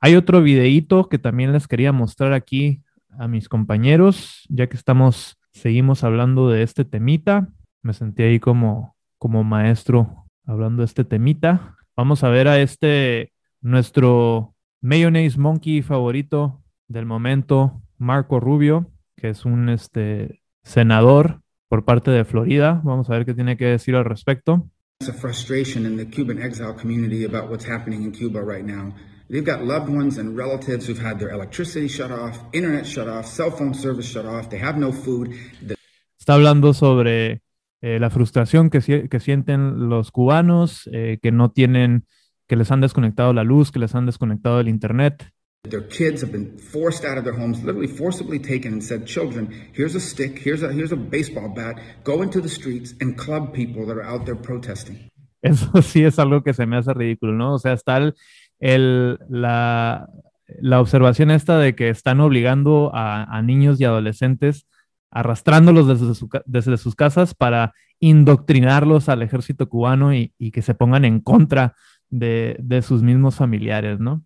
[0.01, 2.83] Hay otro videíto que también les quería mostrar aquí
[3.19, 7.49] a mis compañeros, ya que estamos seguimos hablando de este temita.
[7.83, 11.77] Me sentí ahí como, como maestro hablando de este temita.
[11.97, 13.33] Vamos a ver a este,
[13.63, 22.11] nuestro mayonnaise monkey favorito del momento, Marco Rubio, que es un este, senador por parte
[22.11, 22.83] de Florida.
[22.85, 24.69] Vamos a ver qué tiene que decir al respecto.
[25.07, 28.95] a frustration in the Cuban exile community about what's happening in Cuba right now.
[29.29, 33.27] They've got loved ones and relatives who've had their electricity shut off, internet shut off,
[33.27, 35.31] cell phone service shut off, they have no food.
[36.19, 37.41] Está hablando sobre
[37.81, 42.07] eh, la frustración que, que, sienten los cubanos, eh, que no tienen,
[42.47, 45.25] que les han desconectado la luz, que les han desconectado el internet.
[45.71, 49.49] Their kids have been forced out of their homes, literally forcibly taken and said, children,
[49.73, 53.55] here's a stick, here's a, here's a baseball bat, go into the streets and club
[53.55, 55.11] people that are out there protesting.
[55.41, 57.55] Eso sí es algo que se me hace ridículo, ¿no?
[57.55, 58.15] O sea, está el,
[58.65, 60.09] el, la,
[60.59, 64.67] la, observación esta de que están obligando a, a niños y adolescentes,
[65.11, 70.75] arrastrándolos desde, su, desde, sus casas para indoctrinarlos al ejército cubano y, y que se
[70.75, 71.75] pongan en contra
[72.09, 74.25] de, de sus mismos familiares, ¿no?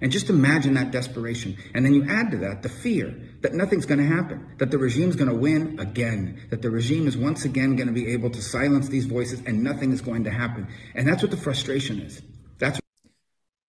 [0.00, 1.56] And just imagine that desperation.
[1.74, 4.78] And then you add to that the fear that nothing's going to happen, that the
[4.78, 8.30] regime's going to win again, that the regime is once again going to be able
[8.30, 10.68] to silence these voices and nothing is going to happen.
[10.94, 12.22] And that's what the frustration is.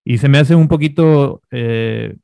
[0.08, 2.14] Y se me hace un poquito eh,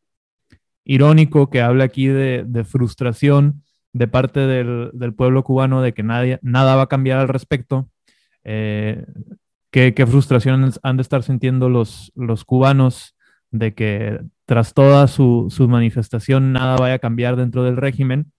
[0.84, 6.76] irónico que hable aquí de, frustración de parte del, pueblo cubano de que nadie, nada
[6.76, 7.90] va a cambiar al respecto.
[8.44, 9.04] Eh,
[9.72, 13.16] ¿qué, ¿Qué frustración han de estar sintiendo los, los cubanos
[13.50, 18.30] de que tras toda su, su, manifestación nada vaya a cambiar dentro del régimen.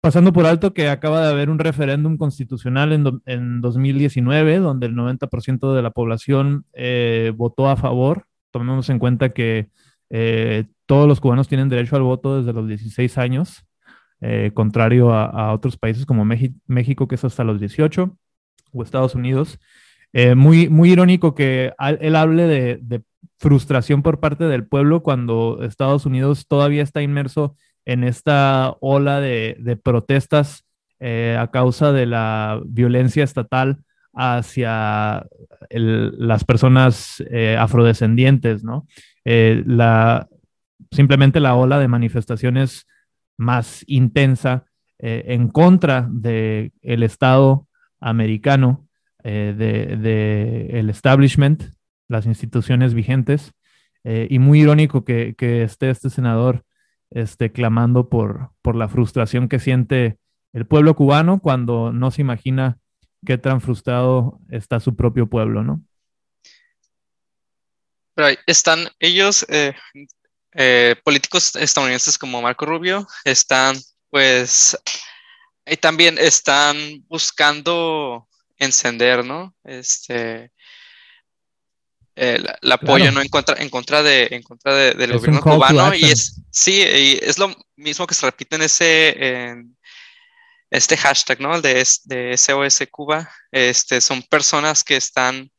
[0.00, 4.86] Pasando por alto que acaba de haber un referéndum constitucional en, do, en 2019, donde
[4.86, 8.26] el 90% de la población eh, votó a favor.
[8.50, 9.68] Tomemos en cuenta que
[10.10, 13.64] eh, todos los cubanos tienen derecho al voto desde los 16 años,
[14.20, 18.16] eh, contrario a, otros países como México, que es hasta los 18,
[18.72, 19.58] o Estados Unidos.
[20.12, 23.02] Eh, muy, muy irónico que él hable de,
[23.38, 29.80] frustración por parte del pueblo cuando Estados Unidos todavía está inmerso en esta ola de,
[29.82, 30.66] protestas
[31.00, 33.82] a causa de la violencia estatal
[34.12, 35.26] hacia
[35.70, 38.86] las personas eh, afrodescendientes, ¿no?
[39.24, 39.64] Eh,
[40.90, 42.86] simplemente la ola de manifestaciones
[43.36, 44.64] más intensa
[44.98, 47.66] eh, en contra del el Estado
[48.00, 48.86] americano,
[49.22, 51.62] eh, de, de, establishment,
[52.08, 53.52] las instituciones vigentes,
[54.02, 56.64] y muy irónico que, que, esté este senador
[57.10, 60.16] este, clamando por, por la frustración que siente
[60.54, 62.78] el pueblo cubano cuando no se imagina
[63.24, 65.82] qué tan frustrado está su propio pueblo, ¿no?
[68.14, 69.74] Pero están ellos, eh,
[70.52, 73.76] eh, políticos estadounidenses como Marco Rubio, están
[74.10, 74.76] pues,
[75.64, 76.76] y también están
[77.08, 78.26] buscando
[78.58, 79.54] encender, ¿no?
[79.64, 80.52] Este,
[82.20, 83.12] el, el apoyo claro.
[83.12, 86.40] no en contra en contra de en contra de, del es gobierno cubano y es
[86.50, 89.76] sí y es lo mismo que se repite en ese en
[90.70, 95.50] este hashtag no de, de SOS Cuba este son personas que están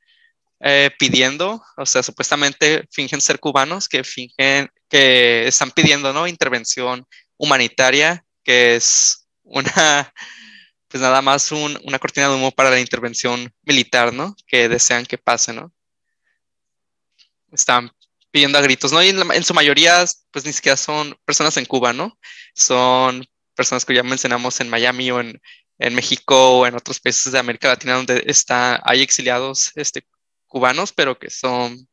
[0.59, 7.05] eh, pidiendo o sea supuestamente fingen ser cubanos que fingen que están pidiendo no intervención
[7.37, 10.13] humanitaria que es una
[10.87, 15.05] pues nada más un, una cortina de humo para la intervención militar no que desean
[15.05, 15.73] que pase no
[17.51, 17.91] están
[18.31, 19.03] pidiendo a gritos, ¿no?
[19.03, 22.17] Y en, la, en, su mayoría, pues ni siquiera son personas en Cuba, ¿no?
[22.55, 23.25] Son
[23.61, 25.39] personas que ya mencionamos en Miami o en,
[25.77, 30.03] en México o en otros países de América Latina donde está, hay exiliados este,
[30.47, 31.87] cubanos, pero que son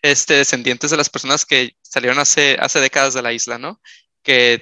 [0.00, 3.80] este, descendientes de las personas que salieron hace, hace décadas de la isla, ¿no?
[4.22, 4.60] Que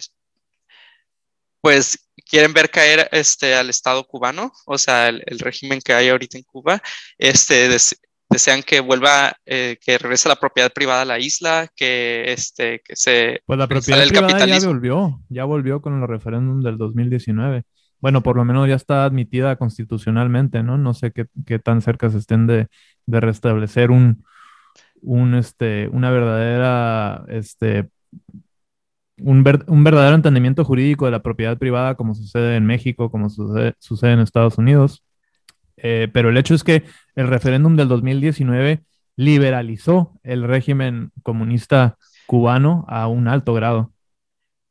[1.60, 6.08] pues quieren ver caer este, al Estado cubano, o sea, el, el régimen que hay
[6.08, 6.82] ahorita en Cuba,
[7.18, 7.68] este,
[8.30, 12.96] desean que vuelva, eh, que regrese la propiedad privada a la isla, que, este, que
[12.96, 13.42] se...
[13.46, 14.60] Pues la propiedad el privada capitalismo.
[14.60, 17.64] ya volvió, ya volvió con el referéndum del 2019.
[18.00, 20.76] Bueno, por lo menos ya está admitida constitucionalmente, ¿no?
[20.76, 22.66] No sé qué, qué tan cerca se estén de,
[23.06, 24.24] de restablecer un,
[25.04, 27.88] un, este, una verdadera, este,
[29.18, 33.30] un, ver, un, verdadero entendimiento jurídico de la propiedad privada como sucede en México, como
[33.30, 35.03] sucede, sucede en Estados Unidos.
[35.86, 36.82] Eh, pero el hecho es que
[37.14, 38.82] el referéndum del 2019
[39.16, 43.92] liberalizó el régimen comunista cubano a un alto grado.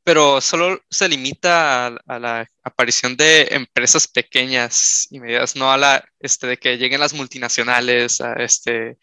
[0.03, 5.77] Pero solo se limita a, a, la aparición de empresas pequeñas y medianas, no a
[5.77, 8.97] la este, de que lleguen las multinacionales a, este,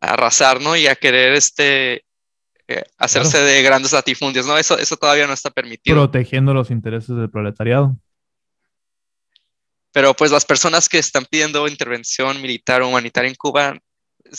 [0.00, 0.76] a arrasar, ¿no?
[0.76, 2.04] Y a querer este,
[2.66, 4.58] eh, hacerse de grandes latifundios, ¿no?
[4.58, 5.96] Eso, eso todavía no está permitido.
[5.96, 7.96] Protegiendo los intereses del proletariado.
[9.92, 13.78] Pero pues las personas que están pidiendo intervención militar o humanitaria en Cuba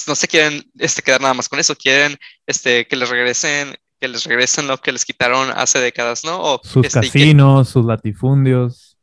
[0.08, 2.18] no se quieren este, quedar nada más con eso, quieren
[2.48, 6.38] este, que les regresen que les regresen lo que les quitaron hace décadas, ¿no?
[6.42, 8.98] O, sus este, casinos, sus latifundios.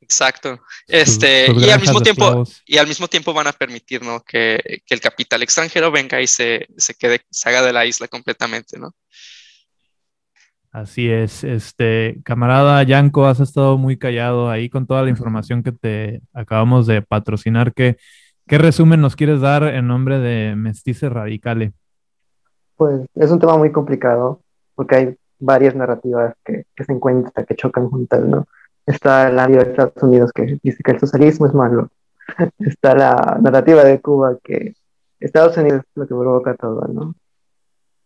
[0.00, 0.62] Exacto.
[0.86, 4.22] Este, y al mismo tiempo, y al mismo tiempo van a permitir, ¿no?
[4.22, 8.08] Que, que el capital extranjero venga y se, se, quede, se haga de la isla
[8.08, 8.94] completamente, ¿no?
[10.74, 15.70] Así es, este camarada Yanko, has estado muy callado ahí con toda la información que
[15.70, 17.72] te acabamos de patrocinar.
[17.72, 17.96] ¿Qué,
[18.48, 21.74] qué resumen nos quieres dar en nombre de Mestice Radicale?
[22.74, 24.40] Pues es un tema muy complicado
[24.74, 28.48] porque hay varias narrativas que, que se encuentran, que chocan juntas, ¿no?
[28.84, 31.88] Está la de Estados Unidos que dice que el socialismo es malo.
[32.58, 34.74] Está la narrativa de Cuba que
[35.20, 37.14] Estados Unidos es lo que provoca todo, ¿no?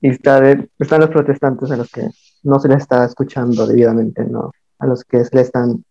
[0.03, 0.39] Y está
[0.79, 2.03] están los protestantes a los que
[2.43, 4.53] no se les está escuchando debidamente, ¿no?
[4.79, 5.85] A los que se le están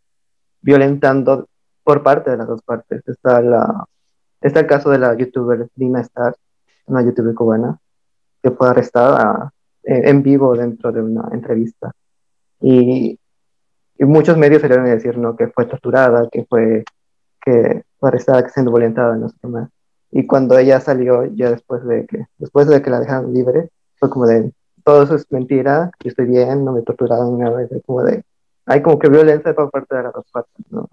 [0.61, 1.47] violentando
[1.83, 3.01] por parte de las dos partes.
[3.07, 3.85] Está, la,
[4.41, 6.35] está el caso de la youtuber Dina Star,
[6.85, 7.79] una youtuber cubana,
[8.41, 9.51] que fue arrestada
[9.83, 11.91] eh, en vivo dentro de una entrevista.
[12.59, 13.19] Y
[13.99, 15.35] y muchos medios salieron a decir ¿no?
[15.35, 16.83] que fue torturada, que fue,
[17.41, 19.69] que fue arrestada, que siendo violentada, no sé qué más.
[20.11, 23.69] Y cuando ella salió, ya después de que, después de que la dejaron libre,
[23.99, 24.53] fue como de,
[24.87, 28.23] todo eso es mentira, yo estoy bien, no me torturaron nada, como de,
[28.65, 30.25] hay como que violencia por parte de las dos
[30.69, 30.89] ¿no?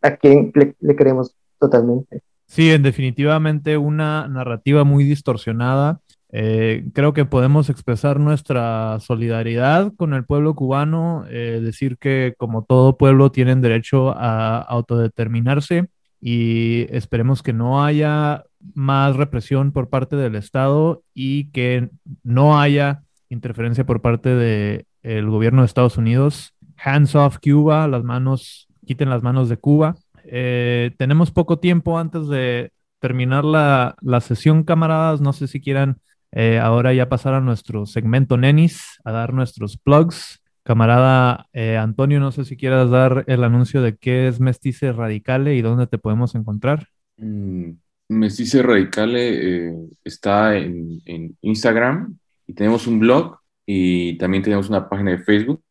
[0.00, 2.22] ¿a quién le, le creemos totalmente?
[2.46, 6.00] Sí, en definitivamente una narrativa muy distorsionada
[6.30, 12.64] eh, creo que podemos expresar nuestra solidaridad con el pueblo cubano, eh, decir que como
[12.64, 15.88] todo pueblo tienen derecho a autodeterminarse
[16.20, 21.90] y esperemos que no haya más represión por parte del Estado y que
[22.22, 26.54] no haya interferencia por parte del gobierno de Estados Unidos.
[26.82, 29.96] Hands off Cuba, las manos, quiten las manos de Cuba.
[30.24, 35.20] Eh, tenemos poco tiempo antes de terminar la, la sesión, camaradas.
[35.20, 36.00] No sé si quieran
[36.32, 40.42] eh, ahora ya pasar a nuestro segmento Nenis, a dar nuestros plugs.
[40.62, 45.54] Camarada eh, Antonio, no sé si quieras dar el anuncio de qué es Mestice Radicale
[45.54, 46.88] y dónde te podemos encontrar.
[47.16, 47.70] Mm,
[48.08, 49.74] Mestice Radicale eh,
[50.04, 51.02] está en,
[51.42, 55.62] Instagram y tenemos un blog y también tenemos una página de Facebook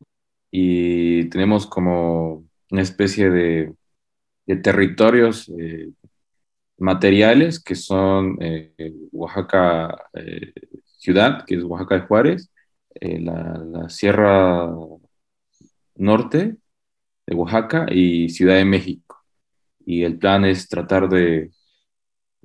[0.51, 3.73] y tenemos como una especie de,
[4.45, 5.49] de territorios
[6.77, 8.73] materiales que son eh,
[9.11, 10.53] Oaxaca eh,
[10.97, 12.51] ciudad, que es Oaxaca de Juárez,
[12.95, 14.69] eh, la, Sierra
[15.95, 16.57] Norte
[17.25, 19.23] de Oaxaca y Ciudad de México.
[19.85, 21.51] Y el plan es tratar de,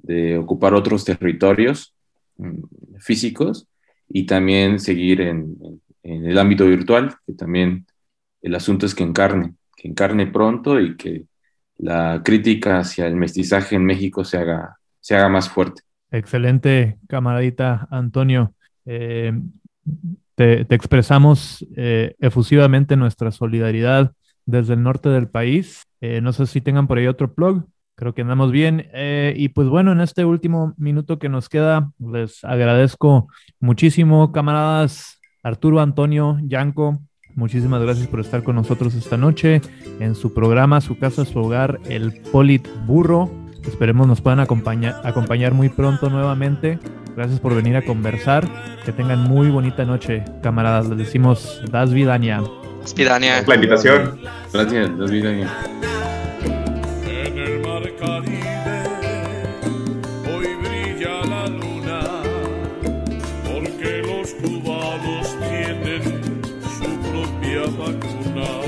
[0.03, 1.95] de ocupar otros territorios
[2.37, 3.67] mm, físicos
[4.09, 5.57] y también seguir en,
[6.03, 7.87] en, el ámbito virtual, que también
[8.43, 11.25] el asunto es que encarne, que encarne pronto y que
[11.79, 15.83] la crítica hacia el mestizaje en México se haga, se haga más fuerte.
[16.11, 18.55] Excelente, camaradita Antonio.
[18.85, 19.33] Eh,
[20.35, 24.13] te, expresamos eh, efusivamente nuestra solidaridad
[24.45, 25.85] desde el norte del país.
[26.01, 27.67] Eh, no sé si tengan por ahí otro plug.
[27.95, 28.89] Creo que andamos bien.
[29.37, 33.29] y pues bueno, en este último minuto que nos queda, les agradezco
[33.61, 37.01] muchísimo, camaradas Arturo, Antonio, Yanko,
[37.35, 39.63] Muchísimas gracias por estar con nosotros esta noche
[40.01, 43.31] en su programa Su casa, su hogar, el Polit Burro.
[43.67, 46.79] Esperemos nos puedan acompañar, acompañar muy pronto nuevamente.
[47.17, 48.47] Gracias por venir a conversar.
[48.85, 50.89] Que tengan muy bonita noche, camaradas.
[50.89, 52.43] Les decimos Das Vidania.
[52.81, 53.43] Das Vidania.
[53.47, 54.21] La invitación.
[54.53, 55.49] Gracias, Das Vidania.
[67.65, 68.63] Y protocolo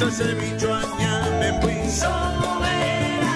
[0.00, 1.98] salsa, ceviche, añame, pues.
[2.00, 3.30] Soberana,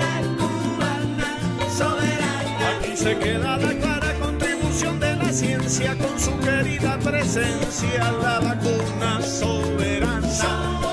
[0.00, 1.30] la cubana,
[1.76, 2.78] soberana.
[2.78, 9.20] Aquí se queda la clara contribución de la ciencia con su querida presencia, la vacuna
[9.22, 10.28] soberana.
[10.32, 10.89] soberana.